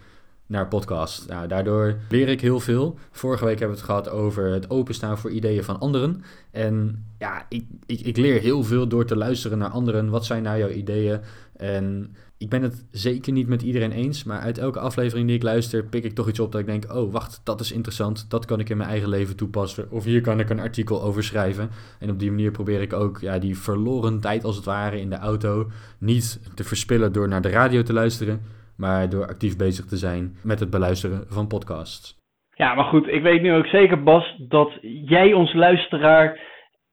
naar 0.48 0.68
podcast. 0.68 1.28
Nou, 1.28 1.48
daardoor 1.48 1.98
leer 2.10 2.30
ik 2.30 2.42
heel 2.42 2.60
veel. 2.60 2.98
Vorige 3.12 3.46
week 3.46 3.60
hebben 3.60 3.78
we 3.78 3.84
het 3.84 3.92
gehad 3.92 4.10
over 4.10 4.52
het 4.52 4.70
openstaan 4.70 5.18
voor 5.18 5.32
ideeën 5.32 5.64
van 5.64 5.80
anderen. 5.80 6.24
En 6.52 7.06
ja, 7.20 7.46
ik, 7.50 7.66
ik, 7.86 8.00
ik 8.00 8.18
leer 8.18 8.42
heel 8.42 8.64
veel 8.64 8.88
door 8.88 9.06
te 9.06 9.16
luisteren 9.16 9.58
naar 9.58 9.70
anderen. 9.70 10.10
Wat 10.10 10.26
zijn 10.26 10.44
nou 10.44 10.58
jouw 10.58 10.70
ideeën? 10.70 11.20
En 11.56 12.16
ik 12.38 12.50
ben 12.50 12.62
het 12.62 12.86
zeker 12.92 13.34
niet 13.34 13.48
met 13.48 13.62
iedereen 13.62 13.92
eens, 13.92 14.24
maar 14.24 14.40
uit 14.40 14.58
elke 14.58 14.80
aflevering 14.80 15.28
die 15.28 15.36
ik 15.36 15.44
luister, 15.44 15.84
pik 15.84 16.04
ik 16.04 16.16
toch 16.16 16.30
iets 16.30 16.40
op 16.40 16.52
dat 16.52 16.62
ik 16.62 16.68
denk: 16.68 16.94
oh, 16.94 17.12
wacht, 17.12 17.42
dat 17.44 17.60
is 17.60 17.72
interessant. 17.72 18.26
Dat 18.30 18.46
kan 18.46 18.60
ik 18.60 18.70
in 18.70 18.78
mijn 18.78 18.90
eigen 18.90 19.10
leven 19.10 19.36
toepassen. 19.36 19.92
Of 19.92 20.04
hier 20.04 20.22
kan 20.22 20.40
ik 20.40 20.50
een 20.50 20.60
artikel 20.60 21.04
over 21.04 21.24
schrijven. 21.24 21.70
En 22.00 22.10
op 22.10 22.20
die 22.20 22.30
manier 22.30 22.52
probeer 22.52 22.82
ik 22.82 22.94
ook 22.94 23.20
ja, 23.20 23.40
die 23.40 23.58
verloren 23.58 24.20
tijd, 24.20 24.44
als 24.44 24.56
het 24.56 24.66
ware, 24.66 25.00
in 25.00 25.10
de 25.10 25.18
auto 25.18 25.72
niet 25.98 26.40
te 26.56 26.64
verspillen 26.64 27.12
door 27.14 27.28
naar 27.28 27.42
de 27.42 27.50
radio 27.50 27.84
te 27.84 27.94
luisteren 27.94 28.42
maar 28.78 29.10
door 29.10 29.28
actief 29.28 29.58
bezig 29.58 29.86
te 29.86 29.98
zijn 29.98 30.36
met 30.44 30.60
het 30.60 30.70
beluisteren 30.70 31.26
van 31.28 31.48
podcasts. 31.48 32.22
Ja, 32.56 32.74
maar 32.74 32.86
goed, 32.86 33.08
ik 33.08 33.22
weet 33.22 33.42
nu 33.42 33.54
ook 33.54 33.68
zeker, 33.68 34.04
Bas, 34.04 34.36
dat 34.48 34.78
jij 34.82 35.34
ons 35.34 35.54
luisteraar 35.54 36.40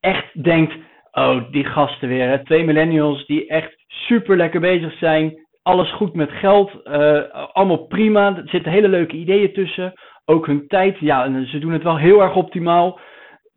echt 0.00 0.44
denkt: 0.44 0.75
oh, 1.12 1.50
die 1.50 1.65
gasten 1.65 2.09
weer. 2.09 2.44
Twee 2.44 2.65
millennials 2.65 3.27
die 3.27 3.47
echt 3.47 3.75
super 3.87 4.37
lekker 4.37 4.61
bezig 4.61 4.99
zijn. 4.99 5.49
Alles 5.62 5.93
goed 5.93 6.15
met 6.15 6.31
geld. 6.31 6.71
Uh, 6.85 7.23
allemaal 7.53 7.87
prima. 7.87 8.37
Er 8.37 8.49
zitten 8.49 8.73
hele 8.73 8.88
leuke 8.88 9.17
ideeën 9.17 9.53
tussen. 9.53 9.93
Ook 10.25 10.47
hun 10.47 10.67
tijd. 10.69 10.99
Ja, 10.99 11.44
ze 11.44 11.59
doen 11.59 11.73
het 11.73 11.82
wel 11.82 11.99
heel 11.99 12.23
erg 12.23 12.35
optimaal. 12.35 12.99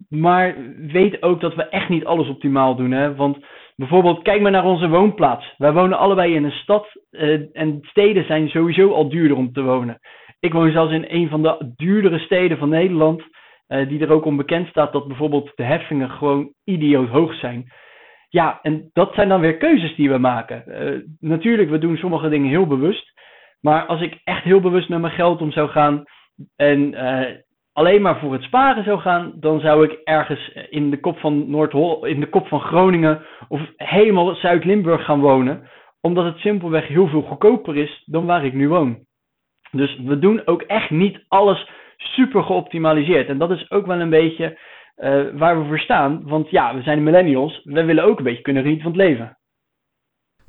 Maar 0.09 0.55
weet 0.87 1.21
ook 1.23 1.41
dat 1.41 1.55
we 1.55 1.63
echt 1.63 1.89
niet 1.89 2.05
alles 2.05 2.27
optimaal 2.29 2.75
doen. 2.75 2.91
Hè? 2.91 3.15
Want 3.15 3.37
Bijvoorbeeld, 3.75 4.21
kijk 4.21 4.41
maar 4.41 4.51
naar 4.51 4.65
onze 4.65 4.89
woonplaats. 4.89 5.53
Wij 5.57 5.73
wonen 5.73 5.97
allebei 5.97 6.35
in 6.35 6.43
een 6.43 6.51
stad 6.51 6.87
uh, 7.11 7.39
en 7.53 7.79
steden 7.81 8.25
zijn 8.25 8.49
sowieso 8.49 8.91
al 8.91 9.09
duurder 9.09 9.37
om 9.37 9.53
te 9.53 9.63
wonen. 9.63 9.99
Ik 10.39 10.53
woon 10.53 10.71
zelfs 10.71 10.91
in 10.91 11.05
een 11.07 11.29
van 11.29 11.41
de 11.41 11.73
duurdere 11.75 12.19
steden 12.19 12.57
van 12.57 12.69
Nederland, 12.69 13.21
uh, 13.67 13.87
die 13.87 13.99
er 13.99 14.11
ook 14.11 14.25
om 14.25 14.37
bekend 14.37 14.67
staat 14.67 14.93
dat 14.93 15.07
bijvoorbeeld 15.07 15.51
de 15.55 15.63
heffingen 15.63 16.09
gewoon 16.09 16.53
idioot 16.63 17.09
hoog 17.09 17.35
zijn. 17.35 17.71
Ja, 18.29 18.59
en 18.61 18.89
dat 18.93 19.13
zijn 19.13 19.29
dan 19.29 19.41
weer 19.41 19.57
keuzes 19.57 19.95
die 19.95 20.09
we 20.09 20.17
maken. 20.17 20.63
Uh, 20.67 20.99
natuurlijk, 21.19 21.69
we 21.69 21.77
doen 21.77 21.97
sommige 21.97 22.29
dingen 22.29 22.49
heel 22.49 22.67
bewust. 22.67 23.13
Maar 23.61 23.85
als 23.85 24.01
ik 24.01 24.21
echt 24.23 24.43
heel 24.43 24.59
bewust 24.59 24.89
met 24.89 25.01
mijn 25.01 25.13
geld 25.13 25.41
om 25.41 25.51
zou 25.51 25.69
gaan 25.69 26.03
en 26.55 26.95
alleen 27.73 28.01
maar 28.01 28.19
voor 28.19 28.33
het 28.33 28.43
sparen 28.43 28.83
zou 28.83 28.99
gaan, 28.99 29.31
dan 29.35 29.59
zou 29.59 29.83
ik 29.83 29.99
ergens 30.03 30.51
in 30.69 30.89
de 30.89 30.99
kop 30.99 31.17
van 31.17 31.49
noord 31.49 31.73
in 32.03 32.19
de 32.19 32.29
kop 32.29 32.47
van 32.47 32.59
Groningen 32.59 33.21
of 33.47 33.61
helemaal 33.75 34.35
Zuid-Limburg 34.35 35.05
gaan 35.05 35.21
wonen, 35.21 35.69
omdat 36.01 36.25
het 36.25 36.37
simpelweg 36.37 36.87
heel 36.87 37.07
veel 37.07 37.21
goedkoper 37.21 37.77
is 37.77 38.03
dan 38.05 38.25
waar 38.25 38.45
ik 38.45 38.53
nu 38.53 38.67
woon. 38.67 38.99
Dus 39.71 39.97
we 39.97 40.19
doen 40.19 40.41
ook 40.45 40.61
echt 40.61 40.89
niet 40.89 41.25
alles 41.27 41.69
super 41.97 42.43
geoptimaliseerd. 42.43 43.27
En 43.27 43.37
dat 43.37 43.51
is 43.51 43.71
ook 43.71 43.85
wel 43.85 43.99
een 43.99 44.09
beetje 44.09 44.59
uh, 44.97 45.23
waar 45.33 45.59
we 45.59 45.67
voor 45.67 45.79
staan. 45.79 46.21
Want 46.23 46.49
ja, 46.49 46.75
we 46.75 46.81
zijn 46.81 47.03
millennials. 47.03 47.61
We 47.63 47.83
willen 47.83 48.03
ook 48.03 48.17
een 48.17 48.23
beetje 48.23 48.41
kunnen 48.41 48.63
genieten 48.63 48.91
van 48.91 48.99
het 48.99 49.09
leven. 49.09 49.37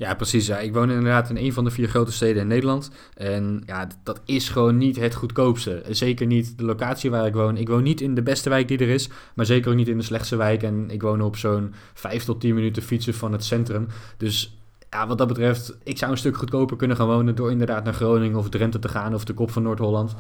Ja, 0.05 0.15
precies. 0.15 0.49
Ik 0.49 0.75
woon 0.75 0.91
inderdaad 0.91 1.31
in 1.31 1.37
een 1.37 1.53
van 1.53 1.65
de 1.65 1.71
vier 1.71 1.89
grote 1.89 2.13
steden 2.13 2.43
in 2.43 2.49
Nederland. 2.49 2.91
En 3.15 3.63
ja, 3.67 3.87
dat 4.03 4.21
is 4.25 4.49
gewoon 4.49 4.79
niet 4.79 4.97
het 4.97 5.15
goedkoopste. 5.15 5.83
Zeker 5.91 6.27
niet 6.27 6.59
de 6.59 6.65
locatie 6.65 7.11
waar 7.11 7.27
ik 7.27 7.35
woon. 7.35 7.57
Ik 7.57 7.69
woon 7.69 7.83
niet 7.83 8.01
in 8.01 8.15
de 8.15 8.23
beste 8.23 8.49
wijk 8.49 8.69
die 8.69 8.79
er 8.79 8.89
is, 8.89 9.09
maar 9.35 9.47
zeker 9.47 9.71
ook 9.71 9.77
niet 9.77 9.89
in 9.89 9.99
de 9.99 10.05
slechtste 10.05 10.37
wijk. 10.37 10.63
En 10.63 10.91
ik 10.91 11.03
woon 11.03 11.23
op 11.23 11.37
zo'n 11.37 11.75
5 11.95 12.25
tot 12.25 12.41
10 12.41 12.55
minuten 12.55 12.83
fietsen 12.83 13.15
van 13.15 13.33
het 13.33 13.45
centrum. 13.45 13.87
Dus 14.17 14.59
ja, 14.91 15.07
wat 15.07 15.19
dat 15.19 15.29
betreft, 15.29 15.77
ik 15.83 15.99
zou 15.99 16.11
een 16.11 16.19
stuk 16.19 16.37
goedkoper 16.37 16.77
kunnen 16.77 16.97
gaan 16.97 17.07
wonen 17.07 17.35
door 17.35 17.51
inderdaad 17.51 17.85
naar 17.85 17.95
Groningen 17.95 18.39
of 18.39 18.49
Drenthe 18.49 18.79
te 18.79 18.89
gaan 18.89 19.15
of 19.15 19.25
de 19.25 19.35
kop 19.35 19.51
van 19.51 19.63
Noord-Holland. 19.63 20.15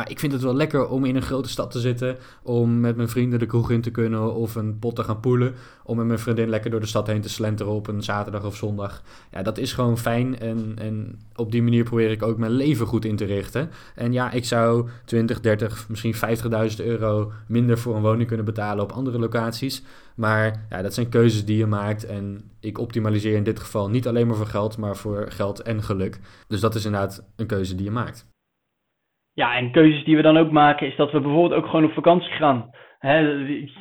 Maar 0.00 0.10
ik 0.10 0.18
vind 0.18 0.32
het 0.32 0.42
wel 0.42 0.54
lekker 0.54 0.88
om 0.88 1.04
in 1.04 1.16
een 1.16 1.22
grote 1.22 1.48
stad 1.48 1.70
te 1.70 1.80
zitten, 1.80 2.16
om 2.42 2.80
met 2.80 2.96
mijn 2.96 3.08
vrienden 3.08 3.38
de 3.38 3.46
kroeg 3.46 3.70
in 3.70 3.80
te 3.80 3.90
kunnen 3.90 4.34
of 4.34 4.54
een 4.54 4.78
pot 4.78 4.96
te 4.96 5.04
gaan 5.04 5.20
poelen. 5.20 5.54
Om 5.84 5.96
met 5.96 6.06
mijn 6.06 6.18
vriendin 6.18 6.48
lekker 6.48 6.70
door 6.70 6.80
de 6.80 6.86
stad 6.86 7.06
heen 7.06 7.20
te 7.20 7.28
slenteren 7.28 7.72
op 7.72 7.86
een 7.86 8.02
zaterdag 8.02 8.44
of 8.44 8.56
zondag. 8.56 9.02
Ja, 9.32 9.42
dat 9.42 9.58
is 9.58 9.72
gewoon 9.72 9.98
fijn 9.98 10.38
en, 10.38 10.72
en 10.78 11.20
op 11.34 11.52
die 11.52 11.62
manier 11.62 11.84
probeer 11.84 12.10
ik 12.10 12.22
ook 12.22 12.38
mijn 12.38 12.52
leven 12.52 12.86
goed 12.86 13.04
in 13.04 13.16
te 13.16 13.24
richten. 13.24 13.70
En 13.94 14.12
ja, 14.12 14.30
ik 14.30 14.44
zou 14.44 14.88
20, 15.04 15.40
30, 15.40 15.88
misschien 15.88 16.14
50.000 16.14 16.84
euro 16.84 17.32
minder 17.46 17.78
voor 17.78 17.96
een 17.96 18.02
woning 18.02 18.26
kunnen 18.26 18.46
betalen 18.46 18.84
op 18.84 18.92
andere 18.92 19.18
locaties. 19.18 19.82
Maar 20.14 20.66
ja, 20.70 20.82
dat 20.82 20.94
zijn 20.94 21.08
keuzes 21.08 21.44
die 21.44 21.56
je 21.56 21.66
maakt 21.66 22.06
en 22.06 22.50
ik 22.60 22.78
optimaliseer 22.78 23.36
in 23.36 23.44
dit 23.44 23.60
geval 23.60 23.88
niet 23.88 24.08
alleen 24.08 24.26
maar 24.26 24.36
voor 24.36 24.46
geld, 24.46 24.76
maar 24.76 24.96
voor 24.96 25.26
geld 25.28 25.60
en 25.60 25.82
geluk. 25.82 26.20
Dus 26.46 26.60
dat 26.60 26.74
is 26.74 26.84
inderdaad 26.84 27.22
een 27.36 27.46
keuze 27.46 27.74
die 27.74 27.84
je 27.84 27.90
maakt. 27.90 28.29
Ja, 29.40 29.56
en 29.56 29.70
keuzes 29.70 30.04
die 30.04 30.16
we 30.16 30.22
dan 30.22 30.36
ook 30.36 30.50
maken 30.50 30.86
is 30.86 30.96
dat 30.96 31.12
we 31.12 31.20
bijvoorbeeld 31.20 31.60
ook 31.60 31.66
gewoon 31.66 31.84
op 31.84 31.92
vakantie 31.92 32.32
gaan. 32.32 32.70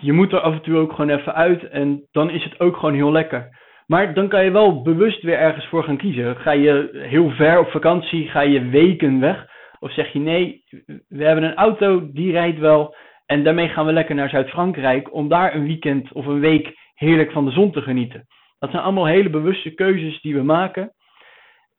je 0.01 0.13
moet 0.13 0.32
er 0.32 0.39
af 0.39 0.54
en 0.54 0.62
toe 0.62 0.78
ook 0.78 0.92
gewoon 0.92 1.10
even 1.10 1.36
uit 1.36 1.70
en 1.70 2.08
dan 2.12 2.30
is 2.30 2.44
het 2.44 2.60
ook 2.60 2.75
gewoon 2.75 2.94
heel 2.94 3.12
lekker. 3.12 3.58
Maar 3.86 4.13
dan 4.13 4.28
kan 4.28 4.44
je 4.44 4.51
wel 4.51 4.82
bewust 4.82 5.22
weer 5.22 5.38
ergens 5.38 5.66
voor 5.66 5.84
gaan 5.84 5.98
kiezen. 5.98 6.36
Ga 6.36 6.51
je 6.51 6.89
heel 7.10 7.30
ver 7.30 7.60
op 7.60 7.70
vakantie, 7.70 8.28
ga 8.28 8.42
je 8.42 8.70
weken 8.70 9.20
weg? 9.20 9.48
Of 9.80 9.92
zeg 9.92 10.13
je 10.13 10.20
nee, 10.20 10.63
we 11.08 11.24
hebben 11.24 11.44
een 11.44 11.56
auto, 11.56 12.12
die 12.12 12.32
rijdt 12.32 12.60
wel. 12.60 12.96
En 13.25 13.44
daarmee 13.44 13.70
gaan 13.70 13.86
we 13.86 13.94
lekker 13.94 14.16
naar 14.16 14.30
Zuid-Frankrijk 14.30 15.13
om 15.13 15.28
daar 15.28 15.56
een 15.56 15.66
weekend 15.66 16.12
of 16.13 16.25
een 16.25 16.39
week 16.39 16.74
heerlijk 16.94 17.32
van 17.32 17.46
de 17.46 17.51
zon 17.51 17.72
te 17.72 17.82
genieten. 17.82 18.25
Dat 18.60 18.72
zijn 18.72 18.84
allemaal 18.84 19.06
hele 19.06 19.30
bewuste 19.30 19.74
keuzes 19.74 20.22
die 20.22 20.36
we 20.36 20.44
maken. 20.44 20.94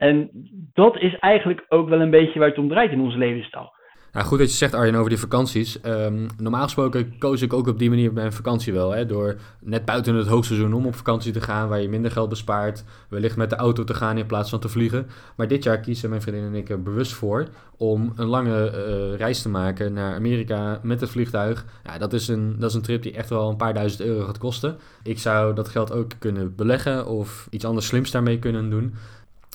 En 0.00 0.30
dat 0.72 0.96
is 1.00 1.18
eigenlijk 1.18 1.64
ook 1.68 1.88
wel 1.88 2.00
een 2.00 2.10
beetje 2.10 2.38
waar 2.38 2.48
het 2.48 2.58
om 2.58 2.68
draait 2.68 2.92
in 2.92 3.00
onze 3.00 3.18
levensstijl. 3.18 3.72
Nou, 4.12 4.26
goed 4.26 4.38
dat 4.38 4.50
je 4.50 4.56
zegt, 4.56 4.74
Arjen, 4.74 4.94
over 4.94 5.08
die 5.08 5.18
vakanties. 5.18 5.80
Ehm, 5.80 6.28
normaal 6.38 6.62
gesproken 6.62 7.18
koos 7.18 7.42
ik 7.42 7.52
ook 7.52 7.66
op 7.66 7.78
die 7.78 7.88
manier 7.88 8.12
mijn 8.12 8.32
vakantie 8.32 8.72
wel. 8.72 8.90
Hè, 8.90 9.06
door 9.06 9.36
net 9.60 9.84
buiten 9.84 10.14
het 10.14 10.26
hoogseizoen 10.26 10.74
om 10.74 10.86
op 10.86 10.94
vakantie 10.94 11.32
te 11.32 11.40
gaan, 11.40 11.68
waar 11.68 11.80
je 11.80 11.88
minder 11.88 12.10
geld 12.10 12.28
bespaart. 12.28 12.84
Wellicht 13.08 13.36
met 13.36 13.50
de 13.50 13.56
auto 13.56 13.84
te 13.84 13.94
gaan 13.94 14.18
in 14.18 14.26
plaats 14.26 14.50
van 14.50 14.60
te 14.60 14.68
vliegen. 14.68 15.06
Maar 15.36 15.48
dit 15.48 15.64
jaar 15.64 15.80
kiezen 15.80 16.10
mijn 16.10 16.22
vriendin 16.22 16.44
en 16.44 16.54
ik 16.54 16.68
er 16.68 16.82
bewust 16.82 17.12
voor 17.12 17.48
om 17.76 18.12
een 18.16 18.26
lange 18.26 18.72
uh, 19.12 19.16
reis 19.16 19.42
te 19.42 19.48
maken 19.48 19.92
naar 19.92 20.14
Amerika 20.14 20.80
met 20.82 21.00
het 21.00 21.10
vliegtuig. 21.10 21.64
Ja, 21.84 21.98
dat 21.98 22.12
is, 22.12 22.28
een, 22.28 22.56
dat 22.58 22.70
is 22.70 22.76
een 22.76 22.82
trip 22.82 23.02
die 23.02 23.12
echt 23.12 23.30
wel 23.30 23.48
een 23.48 23.56
paar 23.56 23.74
duizend 23.74 24.02
euro 24.02 24.24
gaat 24.24 24.38
kosten. 24.38 24.76
Ik 25.02 25.18
zou 25.18 25.54
dat 25.54 25.68
geld 25.68 25.92
ook 25.92 26.10
kunnen 26.18 26.54
beleggen 26.54 27.06
of 27.06 27.46
iets 27.50 27.64
anders 27.64 27.86
slims 27.86 28.10
daarmee 28.10 28.38
kunnen 28.38 28.70
doen. 28.70 28.94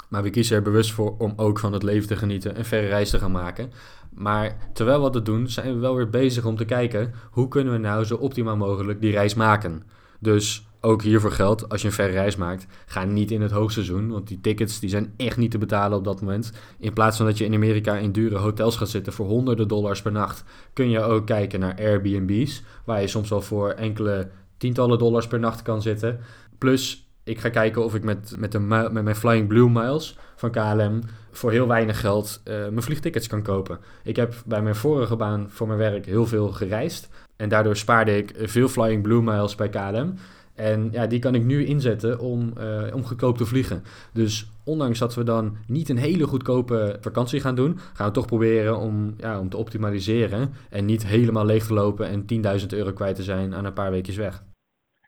Maar 0.10 0.24
we 0.24 0.30
kiezen 0.30 0.56
er 0.56 0.62
bewust 0.62 0.92
voor 0.92 1.16
om 1.18 1.34
ook 1.36 1.60
van 1.60 1.74
het 1.74 1.84
leven 1.84 2.08
te 2.08 2.16
genieten 2.16 2.56
en 2.56 2.66
verre 2.66 2.88
reis 2.88 3.10
te 3.10 3.20
gaan 3.20 3.32
maken. 3.32 3.72
Maar 4.14 4.58
terwijl 4.74 5.04
we 5.04 5.10
dat 5.10 5.26
doen, 5.26 5.50
zijn 5.50 5.74
we 5.74 5.80
wel 5.80 5.96
weer 5.96 6.10
bezig 6.10 6.46
om 6.46 6.56
te 6.56 6.66
kijken 6.66 7.14
hoe 7.32 7.48
kunnen 7.48 7.74
we 7.74 7.80
nou 7.80 8.04
zo 8.04 8.16
optimaal 8.16 8.58
mogelijk 8.58 9.02
die 9.02 9.12
reis 9.12 9.34
maken. 9.34 9.84
Dus 10.20 10.68
ook 10.86 11.02
hiervoor 11.02 11.32
geldt, 11.32 11.70
als 11.70 11.82
je 11.82 11.88
een 11.88 11.94
verre 11.94 12.12
reis 12.12 12.36
maakt, 12.36 12.66
ga 12.86 13.04
niet 13.04 13.32
in 13.32 13.42
het 13.42 13.52
hoogseizoen, 13.52 14.10
want 14.10 14.28
die 14.28 14.42
tickets 14.42 14.80
die 14.80 14.90
zijn 14.90 15.14
echt 15.18 15.38
niet 15.38 15.52
te 15.52 15.58
betalen 15.58 15.98
op 15.98 16.04
dat 16.04 16.22
moment. 16.22 16.52
In 16.80 16.94
plaats 16.94 17.18
van 17.18 17.26
dat 17.26 17.38
je 17.38 17.46
in 17.46 17.54
Amerika 17.54 17.98
in 17.98 18.12
dure 18.12 18.38
hotels 18.38 18.76
gaat 18.76 18.90
zitten 18.90 19.14
voor 19.14 19.26
honderden 19.26 19.68
dollars 19.68 20.02
per 20.02 20.12
nacht, 20.12 20.44
kun 20.74 20.90
je 20.90 21.02
ook 21.02 21.26
kijken 21.26 21.60
naar 21.60 21.76
Airbnb's, 21.80 22.64
waar 22.86 23.02
je 23.02 23.08
soms 23.08 23.30
wel 23.30 23.42
voor 23.42 23.70
enkele 23.70 24.30
tientallen 24.58 24.98
dollars 24.98 25.28
per 25.28 25.40
nacht 25.40 25.62
kan 25.62 25.82
zitten. 25.82 26.20
Plus 26.58 27.05
ik 27.26 27.40
ga 27.40 27.50
kijken 27.50 27.84
of 27.84 27.96
ik 27.96 28.04
met, 28.04 28.36
met, 28.38 28.52
de, 28.52 28.60
met 28.60 29.04
mijn 29.04 29.16
Flying 29.16 29.48
Blue 29.48 29.70
Miles 29.70 30.18
van 30.36 30.52
KLM 30.52 31.02
voor 31.32 31.52
heel 31.52 31.68
weinig 31.68 32.00
geld 32.00 32.42
uh, 32.48 32.54
mijn 32.54 32.82
vliegtickets 32.82 33.28
kan 33.28 33.42
kopen. 33.42 33.80
Ik 34.04 34.16
heb 34.16 34.34
bij 34.46 34.62
mijn 34.62 34.76
vorige 34.76 35.16
baan 35.16 35.46
voor 35.50 35.68
mijn 35.68 35.80
werk 35.80 36.06
heel 36.06 36.26
veel 36.26 36.48
gereisd. 36.48 37.26
En 37.38 37.50
daardoor 37.50 37.76
spaarde 37.76 38.18
ik 38.18 38.34
veel 38.38 38.68
Flying 38.68 39.02
Blue 39.02 39.22
Miles 39.22 39.56
bij 39.56 39.70
KLM. 39.70 40.14
En 40.56 40.90
ja, 40.92 41.08
die 41.08 41.20
kan 41.20 41.36
ik 41.36 41.44
nu 41.44 41.66
inzetten 41.66 42.20
om, 42.20 42.54
uh, 42.58 42.96
om 42.96 43.04
goedkoop 43.04 43.38
te 43.38 43.46
vliegen. 43.46 43.84
Dus 44.14 44.50
ondanks 44.66 45.00
dat 45.00 45.16
we 45.16 45.24
dan 45.24 45.58
niet 45.68 45.90
een 45.90 45.98
hele 45.98 46.28
goedkope 46.28 46.98
vakantie 47.02 47.40
gaan 47.40 47.56
doen, 47.56 47.80
gaan 47.94 48.08
we 48.08 48.14
toch 48.14 48.26
proberen 48.26 48.78
om, 48.78 49.16
ja, 49.18 49.40
om 49.40 49.50
te 49.50 49.58
optimaliseren. 49.58 50.54
En 50.70 50.86
niet 50.86 51.06
helemaal 51.06 51.46
leeg 51.46 51.66
te 51.66 51.74
lopen 51.74 52.08
en 52.08 52.26
10.000 52.62 52.68
euro 52.70 52.92
kwijt 52.92 53.16
te 53.16 53.24
zijn 53.24 53.54
aan 53.56 53.66
een 53.66 53.74
paar 53.74 53.92
weekjes 53.92 54.16
weg. 54.16 54.44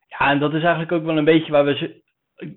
Ja, 0.07 0.31
en 0.31 0.39
dat 0.39 0.53
is 0.53 0.61
eigenlijk 0.61 0.91
ook 0.91 1.05
wel 1.05 1.17
een 1.17 1.25
beetje 1.25 1.51
waar 1.51 1.65
we 1.65 2.05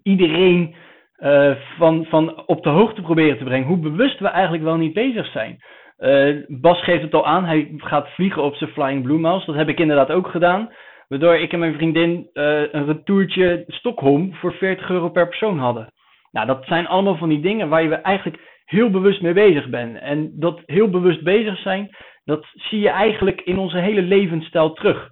iedereen 0.03 0.75
uh, 1.19 1.57
van, 1.79 2.05
van 2.05 2.47
op 2.47 2.63
de 2.63 2.69
hoogte 2.69 3.03
proberen 3.03 3.39
te 3.39 3.45
brengen. 3.45 3.67
Hoe 3.67 3.79
bewust 3.79 4.19
we 4.19 4.29
eigenlijk 4.29 4.65
wel 4.65 4.77
niet 4.77 4.93
bezig 4.93 5.27
zijn. 5.31 5.59
Uh, 5.99 6.45
Bas 6.47 6.83
geeft 6.83 7.03
het 7.03 7.15
al 7.15 7.27
aan, 7.27 7.45
hij 7.45 7.75
gaat 7.77 8.09
vliegen 8.09 8.43
op 8.43 8.55
zijn 8.55 8.71
Flying 8.71 9.03
Blue 9.03 9.19
Miles. 9.19 9.45
Dat 9.45 9.55
heb 9.55 9.69
ik 9.69 9.79
inderdaad 9.79 10.11
ook 10.11 10.29
gedaan. 10.29 10.73
Waardoor 11.09 11.37
ik 11.37 11.53
en 11.53 11.59
mijn 11.59 11.75
vriendin 11.75 12.31
uh, 12.35 12.73
een 12.73 12.87
retourtje 12.87 13.65
Stockholm 13.67 14.35
voor 14.35 14.53
40 14.53 14.91
euro 14.91 15.09
per 15.09 15.29
persoon 15.29 15.59
hadden. 15.59 15.93
Nou, 16.31 16.47
dat 16.47 16.65
zijn 16.65 16.87
allemaal 16.87 17.17
van 17.17 17.29
die 17.29 17.41
dingen 17.41 17.69
waar 17.69 17.83
je 17.83 17.95
eigenlijk 17.95 18.63
heel 18.65 18.91
bewust 18.91 19.23
mee 19.23 19.33
bezig 19.33 19.69
bent. 19.69 19.99
En 19.99 20.33
dat 20.35 20.61
heel 20.67 20.89
bewust 20.91 21.23
bezig 21.23 21.59
zijn, 21.59 21.97
dat 22.25 22.47
zie 22.55 22.81
je 22.81 22.89
eigenlijk 22.89 23.41
in 23.41 23.59
onze 23.59 23.79
hele 23.79 24.03
levensstijl 24.03 24.73
terug. 24.73 25.11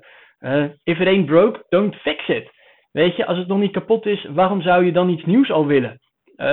If 0.85 0.99
it 0.99 1.07
ain't 1.07 1.27
broke, 1.27 1.65
don't 1.69 1.95
fix 1.95 2.29
it. 2.29 2.51
Weet 2.93 3.17
je, 3.17 3.27
als 3.27 3.39
het 3.39 3.47
nog 3.47 3.59
niet 3.59 3.73
kapot 3.73 4.07
is, 4.07 4.27
waarom 4.35 4.63
zou 4.63 4.85
je 4.85 4.93
dan 4.93 5.09
iets 5.09 5.25
nieuws 5.25 5.51
al 5.51 5.67
willen? 5.67 5.99
Uh, 6.37 6.47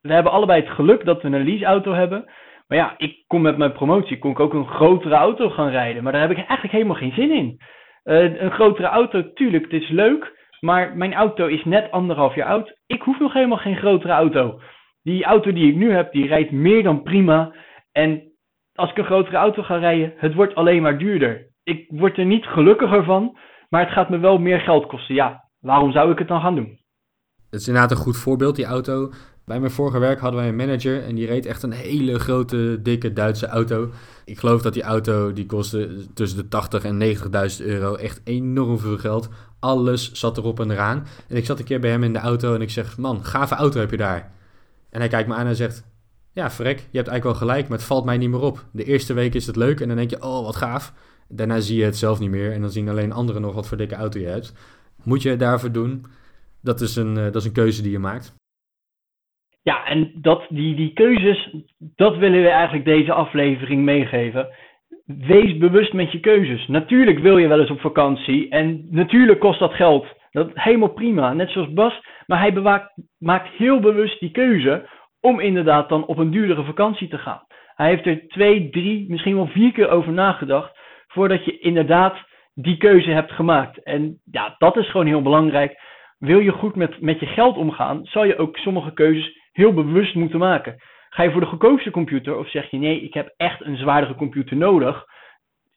we 0.00 0.12
hebben 0.12 0.32
allebei 0.32 0.60
het 0.60 0.70
geluk 0.70 1.04
dat 1.04 1.22
we 1.22 1.28
een 1.28 1.44
leaseauto 1.44 1.92
hebben. 1.92 2.24
Maar 2.66 2.78
ja, 2.78 2.94
ik 2.98 3.24
kom 3.26 3.42
met 3.42 3.56
mijn 3.56 3.72
promotie, 3.72 4.18
kon 4.18 4.30
ik 4.30 4.40
ook 4.40 4.54
een 4.54 4.68
grotere 4.68 5.14
auto 5.14 5.50
gaan 5.50 5.70
rijden. 5.70 6.02
Maar 6.02 6.12
daar 6.12 6.20
heb 6.20 6.30
ik 6.30 6.36
eigenlijk 6.36 6.72
helemaal 6.72 6.96
geen 6.96 7.12
zin 7.12 7.30
in. 7.30 7.60
Uh, 8.04 8.40
een 8.40 8.50
grotere 8.50 8.86
auto, 8.86 9.32
tuurlijk, 9.32 9.62
het 9.62 9.82
is 9.82 9.88
leuk. 9.88 10.40
Maar 10.60 10.96
mijn 10.96 11.14
auto 11.14 11.46
is 11.46 11.64
net 11.64 11.90
anderhalf 11.90 12.34
jaar 12.34 12.48
oud. 12.48 12.78
Ik 12.86 13.02
hoef 13.02 13.18
nog 13.18 13.32
helemaal 13.32 13.58
geen 13.58 13.76
grotere 13.76 14.12
auto. 14.12 14.60
Die 15.02 15.24
auto 15.24 15.52
die 15.52 15.68
ik 15.68 15.76
nu 15.76 15.92
heb, 15.92 16.12
die 16.12 16.26
rijdt 16.26 16.50
meer 16.50 16.82
dan 16.82 17.02
prima. 17.02 17.54
En 17.92 18.32
als 18.74 18.90
ik 18.90 18.98
een 18.98 19.04
grotere 19.04 19.36
auto 19.36 19.62
ga 19.62 19.76
rijden, 19.76 20.12
het 20.16 20.34
wordt 20.34 20.54
alleen 20.54 20.82
maar 20.82 20.98
duurder. 20.98 21.46
Ik 21.64 21.86
word 21.88 22.18
er 22.18 22.24
niet 22.24 22.46
gelukkiger 22.46 23.04
van, 23.04 23.36
maar 23.68 23.80
het 23.80 23.92
gaat 23.92 24.08
me 24.08 24.18
wel 24.18 24.38
meer 24.38 24.60
geld 24.60 24.86
kosten. 24.86 25.14
Ja, 25.14 25.41
waarom 25.62 25.92
zou 25.92 26.10
ik 26.10 26.18
het 26.18 26.28
dan 26.28 26.40
gaan 26.40 26.54
doen? 26.54 26.80
Het 27.50 27.60
is 27.60 27.66
inderdaad 27.66 27.90
een 27.90 28.04
goed 28.04 28.16
voorbeeld, 28.16 28.56
die 28.56 28.64
auto. 28.64 29.12
Bij 29.44 29.60
mijn 29.60 29.72
vorige 29.72 29.98
werk 29.98 30.20
hadden 30.20 30.40
wij 30.40 30.48
een 30.48 30.56
manager 30.56 31.04
en 31.04 31.14
die 31.14 31.26
reed 31.26 31.46
echt 31.46 31.62
een 31.62 31.72
hele 31.72 32.18
grote, 32.18 32.78
dikke 32.82 33.12
Duitse 33.12 33.46
auto. 33.46 33.90
Ik 34.24 34.38
geloof 34.38 34.62
dat 34.62 34.74
die 34.74 34.82
auto, 34.82 35.32
die 35.32 35.46
kostte 35.46 36.12
tussen 36.14 36.38
de 36.38 36.48
80 36.48 36.84
en 36.84 37.16
90.000 37.60 37.66
euro. 37.66 37.94
Echt 37.94 38.20
enorm 38.24 38.78
veel 38.78 38.98
geld. 38.98 39.28
Alles 39.58 40.12
zat 40.12 40.38
erop 40.38 40.60
en 40.60 40.70
eraan. 40.70 41.06
En 41.28 41.36
ik 41.36 41.44
zat 41.44 41.58
een 41.58 41.64
keer 41.64 41.80
bij 41.80 41.90
hem 41.90 42.02
in 42.02 42.12
de 42.12 42.18
auto 42.18 42.54
en 42.54 42.60
ik 42.60 42.70
zeg, 42.70 42.98
man, 42.98 43.24
gave 43.24 43.54
auto 43.54 43.80
heb 43.80 43.90
je 43.90 43.96
daar. 43.96 44.32
En 44.90 45.00
hij 45.00 45.08
kijkt 45.08 45.28
me 45.28 45.34
aan 45.34 45.46
en 45.46 45.56
zegt, 45.56 45.84
ja, 46.32 46.50
frek, 46.50 46.78
je 46.78 46.96
hebt 46.96 47.08
eigenlijk 47.08 47.24
wel 47.24 47.48
gelijk, 47.48 47.68
maar 47.68 47.78
het 47.78 47.86
valt 47.86 48.04
mij 48.04 48.18
niet 48.18 48.30
meer 48.30 48.40
op. 48.40 48.64
De 48.72 48.84
eerste 48.84 49.12
week 49.12 49.34
is 49.34 49.46
het 49.46 49.56
leuk 49.56 49.80
en 49.80 49.88
dan 49.88 49.96
denk 49.96 50.10
je, 50.10 50.22
oh, 50.22 50.44
wat 50.44 50.56
gaaf. 50.56 50.92
Daarna 51.28 51.60
zie 51.60 51.78
je 51.78 51.84
het 51.84 51.96
zelf 51.96 52.18
niet 52.18 52.30
meer 52.30 52.52
en 52.52 52.60
dan 52.60 52.70
zien 52.70 52.88
alleen 52.88 53.12
anderen 53.12 53.42
nog 53.42 53.54
wat 53.54 53.66
voor 53.66 53.76
dikke 53.76 53.94
auto 53.94 54.18
je 54.18 54.26
hebt. 54.26 54.52
Moet 55.04 55.22
je 55.22 55.36
daarvoor 55.36 55.72
doen? 55.72 56.04
Dat 56.62 56.80
is 56.80 56.96
een, 56.96 57.16
uh, 57.16 57.24
dat 57.24 57.34
is 57.34 57.44
een 57.44 57.52
keuze 57.52 57.82
die 57.82 57.90
je 57.90 57.98
maakt. 57.98 58.34
Ja, 59.62 59.84
en 59.84 60.12
dat, 60.14 60.46
die, 60.48 60.74
die 60.74 60.92
keuzes, 60.92 61.54
dat 61.78 62.16
willen 62.16 62.42
we 62.42 62.48
eigenlijk 62.48 62.84
deze 62.84 63.12
aflevering 63.12 63.82
meegeven. 63.84 64.48
Wees 65.04 65.56
bewust 65.56 65.92
met 65.92 66.12
je 66.12 66.20
keuzes. 66.20 66.66
Natuurlijk 66.66 67.18
wil 67.18 67.38
je 67.38 67.48
wel 67.48 67.60
eens 67.60 67.70
op 67.70 67.80
vakantie 67.80 68.48
en 68.48 68.86
natuurlijk 68.90 69.40
kost 69.40 69.58
dat 69.58 69.72
geld. 69.72 70.06
Dat 70.30 70.50
helemaal 70.54 70.92
prima, 70.92 71.32
net 71.32 71.50
zoals 71.50 71.72
Bas. 71.72 72.00
Maar 72.26 72.38
hij 72.38 72.52
bewaakt, 72.52 72.92
maakt 73.18 73.48
heel 73.48 73.80
bewust 73.80 74.20
die 74.20 74.30
keuze 74.30 74.88
om 75.20 75.40
inderdaad 75.40 75.88
dan 75.88 76.06
op 76.06 76.18
een 76.18 76.30
duurdere 76.30 76.64
vakantie 76.64 77.08
te 77.08 77.18
gaan. 77.18 77.42
Hij 77.74 77.88
heeft 77.88 78.06
er 78.06 78.28
twee, 78.28 78.70
drie, 78.70 79.10
misschien 79.10 79.34
wel 79.34 79.46
vier 79.46 79.72
keer 79.72 79.88
over 79.88 80.12
nagedacht 80.12 80.78
voordat 81.06 81.44
je 81.44 81.58
inderdaad 81.58 82.16
die 82.54 82.76
keuze 82.76 83.10
hebt 83.10 83.32
gemaakt. 83.32 83.82
En 83.82 84.20
ja, 84.30 84.54
dat 84.58 84.76
is 84.76 84.90
gewoon 84.90 85.06
heel 85.06 85.22
belangrijk. 85.22 85.80
Wil 86.18 86.38
je 86.38 86.52
goed 86.52 86.76
met, 86.76 87.00
met 87.00 87.20
je 87.20 87.26
geld 87.26 87.56
omgaan, 87.56 88.04
zal 88.04 88.24
je 88.24 88.38
ook 88.38 88.56
sommige 88.56 88.92
keuzes 88.92 89.38
heel 89.52 89.72
bewust 89.74 90.14
moeten 90.14 90.38
maken. 90.38 90.76
Ga 91.08 91.22
je 91.22 91.30
voor 91.30 91.40
de 91.40 91.46
goedkoopste 91.46 91.90
computer 91.90 92.36
of 92.36 92.50
zeg 92.50 92.70
je 92.70 92.78
nee, 92.78 93.00
ik 93.00 93.14
heb 93.14 93.34
echt 93.36 93.64
een 93.64 93.76
zwaardere 93.76 94.14
computer 94.14 94.56
nodig. 94.56 95.04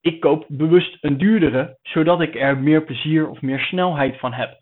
Ik 0.01 0.20
koop 0.20 0.46
bewust 0.48 0.98
een 1.01 1.17
duurdere, 1.17 1.77
zodat 1.82 2.22
ik 2.22 2.36
er 2.36 2.58
meer 2.58 2.84
plezier 2.84 3.29
of 3.29 3.41
meer 3.41 3.60
snelheid 3.60 4.20
van 4.20 4.34
heb. 4.34 4.58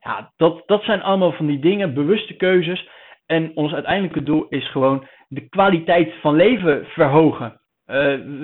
Ja, 0.00 0.32
dat, 0.36 0.62
dat 0.66 0.82
zijn 0.82 1.02
allemaal 1.02 1.32
van 1.32 1.46
die 1.46 1.58
dingen, 1.58 1.94
bewuste 1.94 2.34
keuzes. 2.34 2.88
En 3.26 3.50
ons 3.54 3.72
uiteindelijke 3.72 4.22
doel 4.22 4.46
is 4.48 4.70
gewoon 4.70 5.06
de 5.28 5.48
kwaliteit 5.48 6.14
van 6.20 6.34
leven 6.34 6.86
verhogen. 6.86 7.60
Uh, 7.86 7.96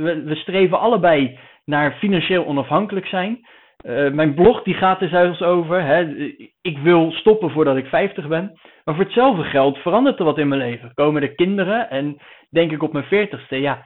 we, 0.02 0.22
we 0.24 0.34
streven 0.34 0.78
allebei 0.78 1.38
naar 1.64 1.92
financieel 1.92 2.46
onafhankelijk 2.46 3.06
zijn. 3.06 3.46
Uh, 3.86 4.10
mijn 4.10 4.34
blog 4.34 4.62
die 4.62 4.74
gaat 4.74 5.00
er 5.00 5.08
zelfs 5.08 5.42
over. 5.42 5.82
Hè, 5.82 6.02
ik 6.62 6.78
wil 6.78 7.12
stoppen 7.12 7.50
voordat 7.50 7.76
ik 7.76 7.86
50 7.86 8.28
ben. 8.28 8.58
Maar 8.84 8.94
voor 8.94 9.04
hetzelfde 9.04 9.44
geld 9.44 9.78
verandert 9.78 10.18
er 10.18 10.24
wat 10.24 10.38
in 10.38 10.48
mijn 10.48 10.60
leven. 10.60 10.94
Komen 10.94 11.22
er 11.22 11.34
kinderen 11.34 11.90
en 11.90 12.16
denk 12.50 12.72
ik 12.72 12.82
op 12.82 12.92
mijn 12.92 13.28
40ste, 13.28 13.56
ja, 13.56 13.84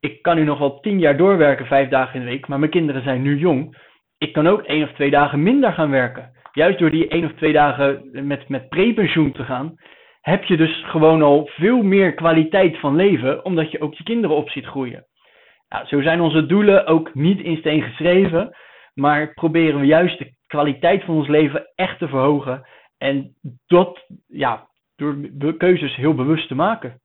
ik 0.00 0.22
kan 0.22 0.36
nu 0.36 0.44
nog 0.44 0.58
wel 0.58 0.80
tien 0.80 0.98
jaar 0.98 1.16
doorwerken, 1.16 1.66
vijf 1.66 1.88
dagen 1.88 2.14
in 2.14 2.20
de 2.20 2.30
week, 2.30 2.48
maar 2.48 2.58
mijn 2.58 2.70
kinderen 2.70 3.02
zijn 3.02 3.22
nu 3.22 3.38
jong. 3.38 3.76
Ik 4.18 4.32
kan 4.32 4.46
ook 4.46 4.62
één 4.62 4.82
of 4.82 4.92
twee 4.92 5.10
dagen 5.10 5.42
minder 5.42 5.72
gaan 5.72 5.90
werken. 5.90 6.30
Juist 6.52 6.78
door 6.78 6.90
die 6.90 7.08
één 7.08 7.24
of 7.24 7.32
twee 7.32 7.52
dagen 7.52 8.08
met, 8.26 8.48
met 8.48 8.68
prepensioen 8.68 9.32
te 9.32 9.44
gaan, 9.44 9.74
heb 10.20 10.44
je 10.44 10.56
dus 10.56 10.84
gewoon 10.86 11.22
al 11.22 11.48
veel 11.52 11.82
meer 11.82 12.14
kwaliteit 12.14 12.78
van 12.78 12.96
leven, 12.96 13.44
omdat 13.44 13.70
je 13.70 13.80
ook 13.80 13.94
je 13.94 14.04
kinderen 14.04 14.36
op 14.36 14.50
ziet 14.50 14.66
groeien. 14.66 15.06
Nou, 15.68 15.86
zo 15.86 16.02
zijn 16.02 16.20
onze 16.20 16.46
doelen 16.46 16.86
ook 16.86 17.14
niet 17.14 17.40
in 17.40 17.56
steen 17.56 17.82
geschreven, 17.82 18.56
maar 18.94 19.34
proberen 19.34 19.80
we 19.80 19.86
juist 19.86 20.18
de 20.18 20.34
kwaliteit 20.46 21.04
van 21.04 21.14
ons 21.14 21.28
leven 21.28 21.72
echt 21.74 21.98
te 21.98 22.08
verhogen. 22.08 22.66
En 22.98 23.36
dat 23.66 24.06
ja, 24.26 24.68
door 25.32 25.56
keuzes 25.56 25.96
heel 25.96 26.14
bewust 26.14 26.48
te 26.48 26.54
maken. 26.54 27.00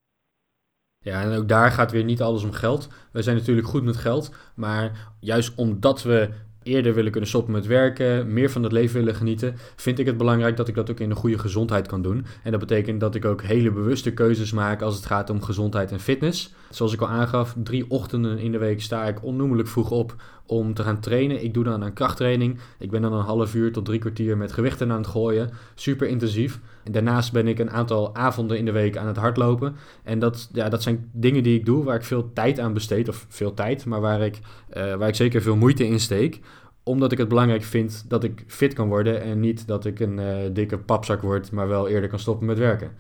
Ja, 1.03 1.22
en 1.22 1.38
ook 1.38 1.48
daar 1.48 1.72
gaat 1.72 1.91
weer 1.91 2.03
niet 2.03 2.22
alles 2.22 2.44
om 2.44 2.51
geld. 2.51 3.10
Wij 3.12 3.22
zijn 3.22 3.36
natuurlijk 3.36 3.68
goed 3.68 3.84
met 3.84 3.98
geld, 3.98 4.51
maar 4.56 5.13
juist 5.20 5.58
omdat 5.58 6.03
we 6.03 6.30
eerder 6.63 6.94
willen 6.94 7.12
kunnen 7.12 7.30
stoppen 7.30 7.53
met 7.53 7.65
werken, 7.65 8.34
meer 8.34 8.51
van 8.51 8.63
het 8.63 8.72
leven 8.72 9.00
willen 9.00 9.15
genieten, 9.15 9.56
vind 9.75 10.00
ik 10.00 10.06
het 10.06 10.18
belangrijk 10.18 10.58
dat 10.58 10.68
ik 10.68 10.75
dat 10.75 10.89
ook 10.91 11.00
in 11.00 11.10
een 11.10 11.15
goede 11.15 11.39
gezondheid 11.39 11.88
kan 11.88 12.01
doen. 12.01 12.25
En 12.44 12.51
dat 12.51 12.60
betekent 12.60 13.00
dat 13.00 13.15
ik 13.15 13.25
ook 13.25 13.41
hele 13.41 13.72
bewuste 13.72 14.13
keuzes 14.13 14.51
maak 14.51 14.82
als 14.82 14.96
het 14.96 15.06
gaat 15.06 15.30
om 15.30 15.41
gezondheid 15.41 15.91
en 15.91 16.00
fitness. 16.00 16.53
Zoals 16.70 16.94
ik 16.94 17.01
al 17.01 17.08
aangaf, 17.08 17.56
drie 17.63 17.86
ochtenden 17.89 18.38
in 18.38 18.51
de 18.51 18.58
week 18.58 18.82
sta 18.82 19.06
ik 19.06 19.24
onnoemelijk 19.24 19.68
vroeg 19.68 19.91
op 19.91 20.15
om 20.51 20.74
te 20.74 20.84
gaan 20.84 21.00
trainen. 21.00 21.43
Ik 21.43 21.53
doe 21.53 21.63
dan 21.63 21.84
aan 21.84 21.93
krachttraining. 21.93 22.60
Ik 22.79 22.91
ben 22.91 23.01
dan 23.01 23.13
een 23.13 23.24
half 23.24 23.55
uur 23.55 23.72
tot 23.72 23.86
drie 23.86 24.00
kwartier 24.00 24.38
met 24.38 24.51
gewichten 24.51 24.91
aan 24.91 24.98
het 24.98 25.08
gooien. 25.08 25.50
Super 25.75 26.08
intensief. 26.08 26.60
En 26.84 26.91
daarnaast 26.91 27.34
ben 27.34 27.48
ik 27.48 27.60
een 27.60 27.72
aantal 27.72 28.15
avonden 28.15 28.58
in 28.58 28.65
de 28.65 28.72
week 28.72 28.98
aan 28.98 29.08
het 29.08 29.17
hardlopen. 29.17 29.75
En 30.03 30.20
dat, 30.20 30.50
ja, 30.53 30.70
dat 30.70 30.84
zijn 30.84 31.10
dingen 31.13 31.43
die 31.43 31.60
ik 31.60 31.65
doe 31.65 31.84
waar 31.84 31.96
ik 31.96 32.03
veel 32.03 32.34
tijd 32.34 32.60
aan 32.60 32.74
besteed. 32.74 33.10
Of 33.10 33.25
veel 33.29 33.53
tijd, 33.53 33.86
maar 33.86 34.01
waar 34.01 34.22
ik, 34.22 34.39
uh, 34.74 34.93
waar 34.93 35.08
ik 35.08 35.15
zeker 35.15 35.41
veel 35.41 35.55
moeite 35.55 35.88
in 35.88 36.00
steek 36.00 36.39
omdat 36.84 37.12
ik 37.12 37.17
het 37.17 37.27
belangrijk 37.27 37.63
vind 37.63 38.10
dat 38.10 38.24
ik 38.24 38.43
fit 38.48 38.74
kan 38.74 38.88
worden 38.88 39.22
en 39.22 39.39
niet 39.39 39.67
dat 39.67 39.86
ik 39.86 40.00
een 40.00 40.20
uh, 40.20 40.53
dikke 40.53 40.77
papzak 40.77 41.22
word, 41.22 41.51
maar 41.51 41.67
wel 41.67 41.89
eerder 41.89 42.10
kan 42.10 42.20
stoppen 42.20 42.48
met 42.48 42.58
werken. 42.58 42.91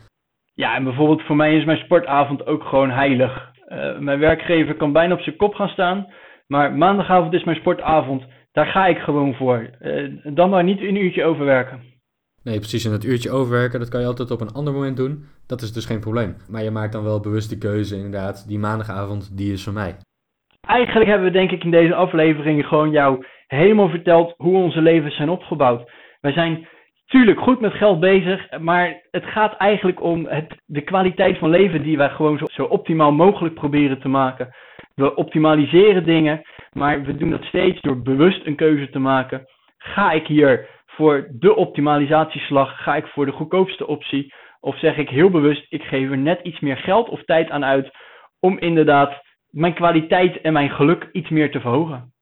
Ja, 0.53 0.75
en 0.75 0.83
bijvoorbeeld 0.83 1.21
voor 1.21 1.35
mij 1.35 1.55
is 1.55 1.65
mijn 1.65 1.77
sportavond 1.77 2.45
ook 2.45 2.63
gewoon 2.63 2.89
heilig. 2.89 3.51
Uh, 3.67 3.99
mijn 3.99 4.19
werkgever 4.19 4.75
kan 4.75 4.91
bijna 4.91 5.13
op 5.13 5.19
zijn 5.19 5.35
kop 5.35 5.53
gaan 5.53 5.69
staan, 5.69 6.07
maar 6.51 6.73
maandagavond 6.73 7.33
is 7.33 7.43
mijn 7.43 7.57
sportavond. 7.57 8.23
Daar 8.51 8.65
ga 8.65 8.85
ik 8.87 8.97
gewoon 8.97 9.33
voor. 9.33 9.69
Uh, 9.81 10.35
dan 10.35 10.49
maar 10.49 10.63
niet 10.63 10.81
een 10.81 10.95
uurtje 10.95 11.23
overwerken. 11.23 11.79
Nee, 12.43 12.57
precies. 12.57 12.85
En 12.85 12.91
dat 12.91 13.03
uurtje 13.03 13.31
overwerken, 13.31 13.79
dat 13.79 13.89
kan 13.89 14.01
je 14.01 14.07
altijd 14.07 14.31
op 14.31 14.41
een 14.41 14.53
ander 14.53 14.73
moment 14.73 14.97
doen. 14.97 15.25
Dat 15.47 15.61
is 15.61 15.73
dus 15.73 15.85
geen 15.85 15.99
probleem. 15.99 16.35
Maar 16.49 16.63
je 16.63 16.71
maakt 16.71 16.91
dan 16.91 17.03
wel 17.03 17.19
bewust 17.19 17.49
de 17.49 17.57
keuze, 17.57 17.95
inderdaad. 17.95 18.47
Die 18.47 18.59
maandagavond, 18.59 19.37
die 19.37 19.53
is 19.53 19.63
voor 19.63 19.73
mij. 19.73 19.95
Eigenlijk 20.67 21.09
hebben 21.09 21.27
we 21.27 21.37
denk 21.37 21.51
ik 21.51 21.63
in 21.63 21.71
deze 21.71 21.95
aflevering 21.95 22.65
gewoon 22.65 22.91
jou 22.91 23.25
helemaal 23.47 23.89
verteld 23.89 24.33
hoe 24.37 24.57
onze 24.57 24.81
levens 24.81 25.15
zijn 25.15 25.29
opgebouwd. 25.29 25.91
Wij 26.21 26.31
zijn 26.31 26.67
tuurlijk 27.05 27.39
goed 27.39 27.59
met 27.59 27.73
geld 27.73 27.99
bezig, 27.99 28.59
maar 28.59 29.01
het 29.11 29.25
gaat 29.25 29.57
eigenlijk 29.57 30.01
om 30.01 30.25
het, 30.25 30.61
de 30.65 30.81
kwaliteit 30.81 31.37
van 31.37 31.49
leven 31.49 31.83
die 31.83 31.97
wij 31.97 32.09
gewoon 32.09 32.37
zo, 32.37 32.45
zo 32.47 32.63
optimaal 32.63 33.11
mogelijk 33.11 33.55
proberen 33.55 33.99
te 33.99 34.07
maken. 34.07 34.53
We 34.95 35.15
optimaliseren 35.15 36.03
dingen, 36.03 36.41
maar 36.71 37.03
we 37.03 37.17
doen 37.17 37.29
dat 37.29 37.43
steeds 37.43 37.81
door 37.81 38.01
bewust 38.01 38.45
een 38.45 38.55
keuze 38.55 38.89
te 38.89 38.99
maken. 38.99 39.45
Ga 39.77 40.11
ik 40.11 40.27
hier 40.27 40.67
voor 40.85 41.27
de 41.31 41.55
optimalisatieslag, 41.55 42.83
ga 42.83 42.95
ik 42.95 43.05
voor 43.05 43.25
de 43.25 43.31
goedkoopste 43.31 43.87
optie? 43.87 44.33
Of 44.59 44.79
zeg 44.79 44.97
ik 44.97 45.09
heel 45.09 45.29
bewust, 45.29 45.65
ik 45.69 45.81
geef 45.81 46.09
er 46.09 46.17
net 46.17 46.39
iets 46.43 46.59
meer 46.59 46.77
geld 46.77 47.09
of 47.09 47.23
tijd 47.23 47.49
aan 47.49 47.65
uit 47.65 47.91
om 48.39 48.59
inderdaad 48.59 49.21
mijn 49.49 49.73
kwaliteit 49.73 50.41
en 50.41 50.53
mijn 50.53 50.69
geluk 50.69 51.09
iets 51.11 51.29
meer 51.29 51.51
te 51.51 51.59
verhogen? 51.59 52.13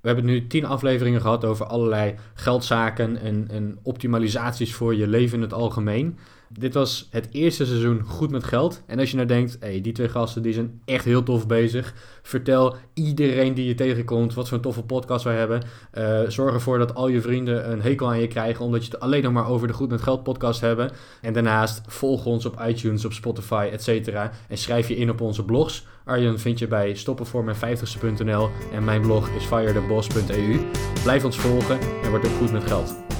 We 0.00 0.10
hebben 0.10 0.26
nu 0.26 0.46
tien 0.46 0.64
afleveringen 0.64 1.20
gehad 1.20 1.44
over 1.44 1.66
allerlei 1.66 2.14
geldzaken 2.34 3.16
en, 3.16 3.48
en 3.50 3.78
optimalisaties 3.82 4.74
voor 4.74 4.94
je 4.94 5.08
leven 5.08 5.36
in 5.36 5.42
het 5.42 5.52
algemeen. 5.52 6.18
Dit 6.48 6.74
was 6.74 7.08
het 7.10 7.28
eerste 7.30 7.66
seizoen 7.66 8.02
goed 8.02 8.30
met 8.30 8.44
geld. 8.44 8.82
En 8.86 8.98
als 8.98 9.10
je 9.10 9.16
nou 9.16 9.28
denkt, 9.28 9.56
hey, 9.60 9.80
die 9.80 9.92
twee 9.92 10.08
gasten 10.08 10.42
die 10.42 10.52
zijn 10.52 10.80
echt 10.84 11.04
heel 11.04 11.22
tof 11.22 11.46
bezig. 11.46 11.94
Vertel 12.22 12.76
iedereen 12.94 13.54
die 13.54 13.66
je 13.66 13.74
tegenkomt 13.74 14.34
wat 14.34 14.48
voor 14.48 14.56
een 14.56 14.62
toffe 14.62 14.82
podcast 14.82 15.24
wij 15.24 15.36
hebben. 15.36 15.62
Uh, 15.94 16.20
zorg 16.28 16.54
ervoor 16.54 16.78
dat 16.78 16.94
al 16.94 17.08
je 17.08 17.20
vrienden 17.20 17.70
een 17.70 17.82
hekel 17.82 18.08
aan 18.08 18.20
je 18.20 18.26
krijgen 18.26 18.64
omdat 18.64 18.84
je 18.84 18.90
het 18.90 19.00
alleen 19.00 19.22
nog 19.22 19.32
maar 19.32 19.48
over 19.48 19.66
de 19.66 19.72
Goed 19.72 19.90
met 19.90 20.02
Geld 20.02 20.22
podcast 20.22 20.60
hebben. 20.60 20.90
En 21.20 21.32
daarnaast 21.32 21.80
volg 21.86 22.26
ons 22.26 22.46
op 22.46 22.62
iTunes, 22.66 23.04
op 23.04 23.12
Spotify, 23.12 23.68
etc. 23.72 24.08
En 24.48 24.58
schrijf 24.58 24.88
je 24.88 24.96
in 24.96 25.10
op 25.10 25.20
onze 25.20 25.44
blogs. 25.44 25.86
Arjen 26.04 26.38
vind 26.38 26.58
je 26.58 26.66
bij 26.66 26.96
stoppenvoormijn50ste.nl 26.96 28.48
en 28.72 28.84
mijn 28.84 29.00
blog 29.00 29.28
is 29.28 29.44
firetheboss.eu. 29.44 30.60
Blijf 31.02 31.24
ons 31.24 31.38
volgen 31.38 31.78
en 32.02 32.10
word 32.10 32.26
ook 32.26 32.36
goed 32.38 32.52
met 32.52 32.64
geld. 32.64 33.13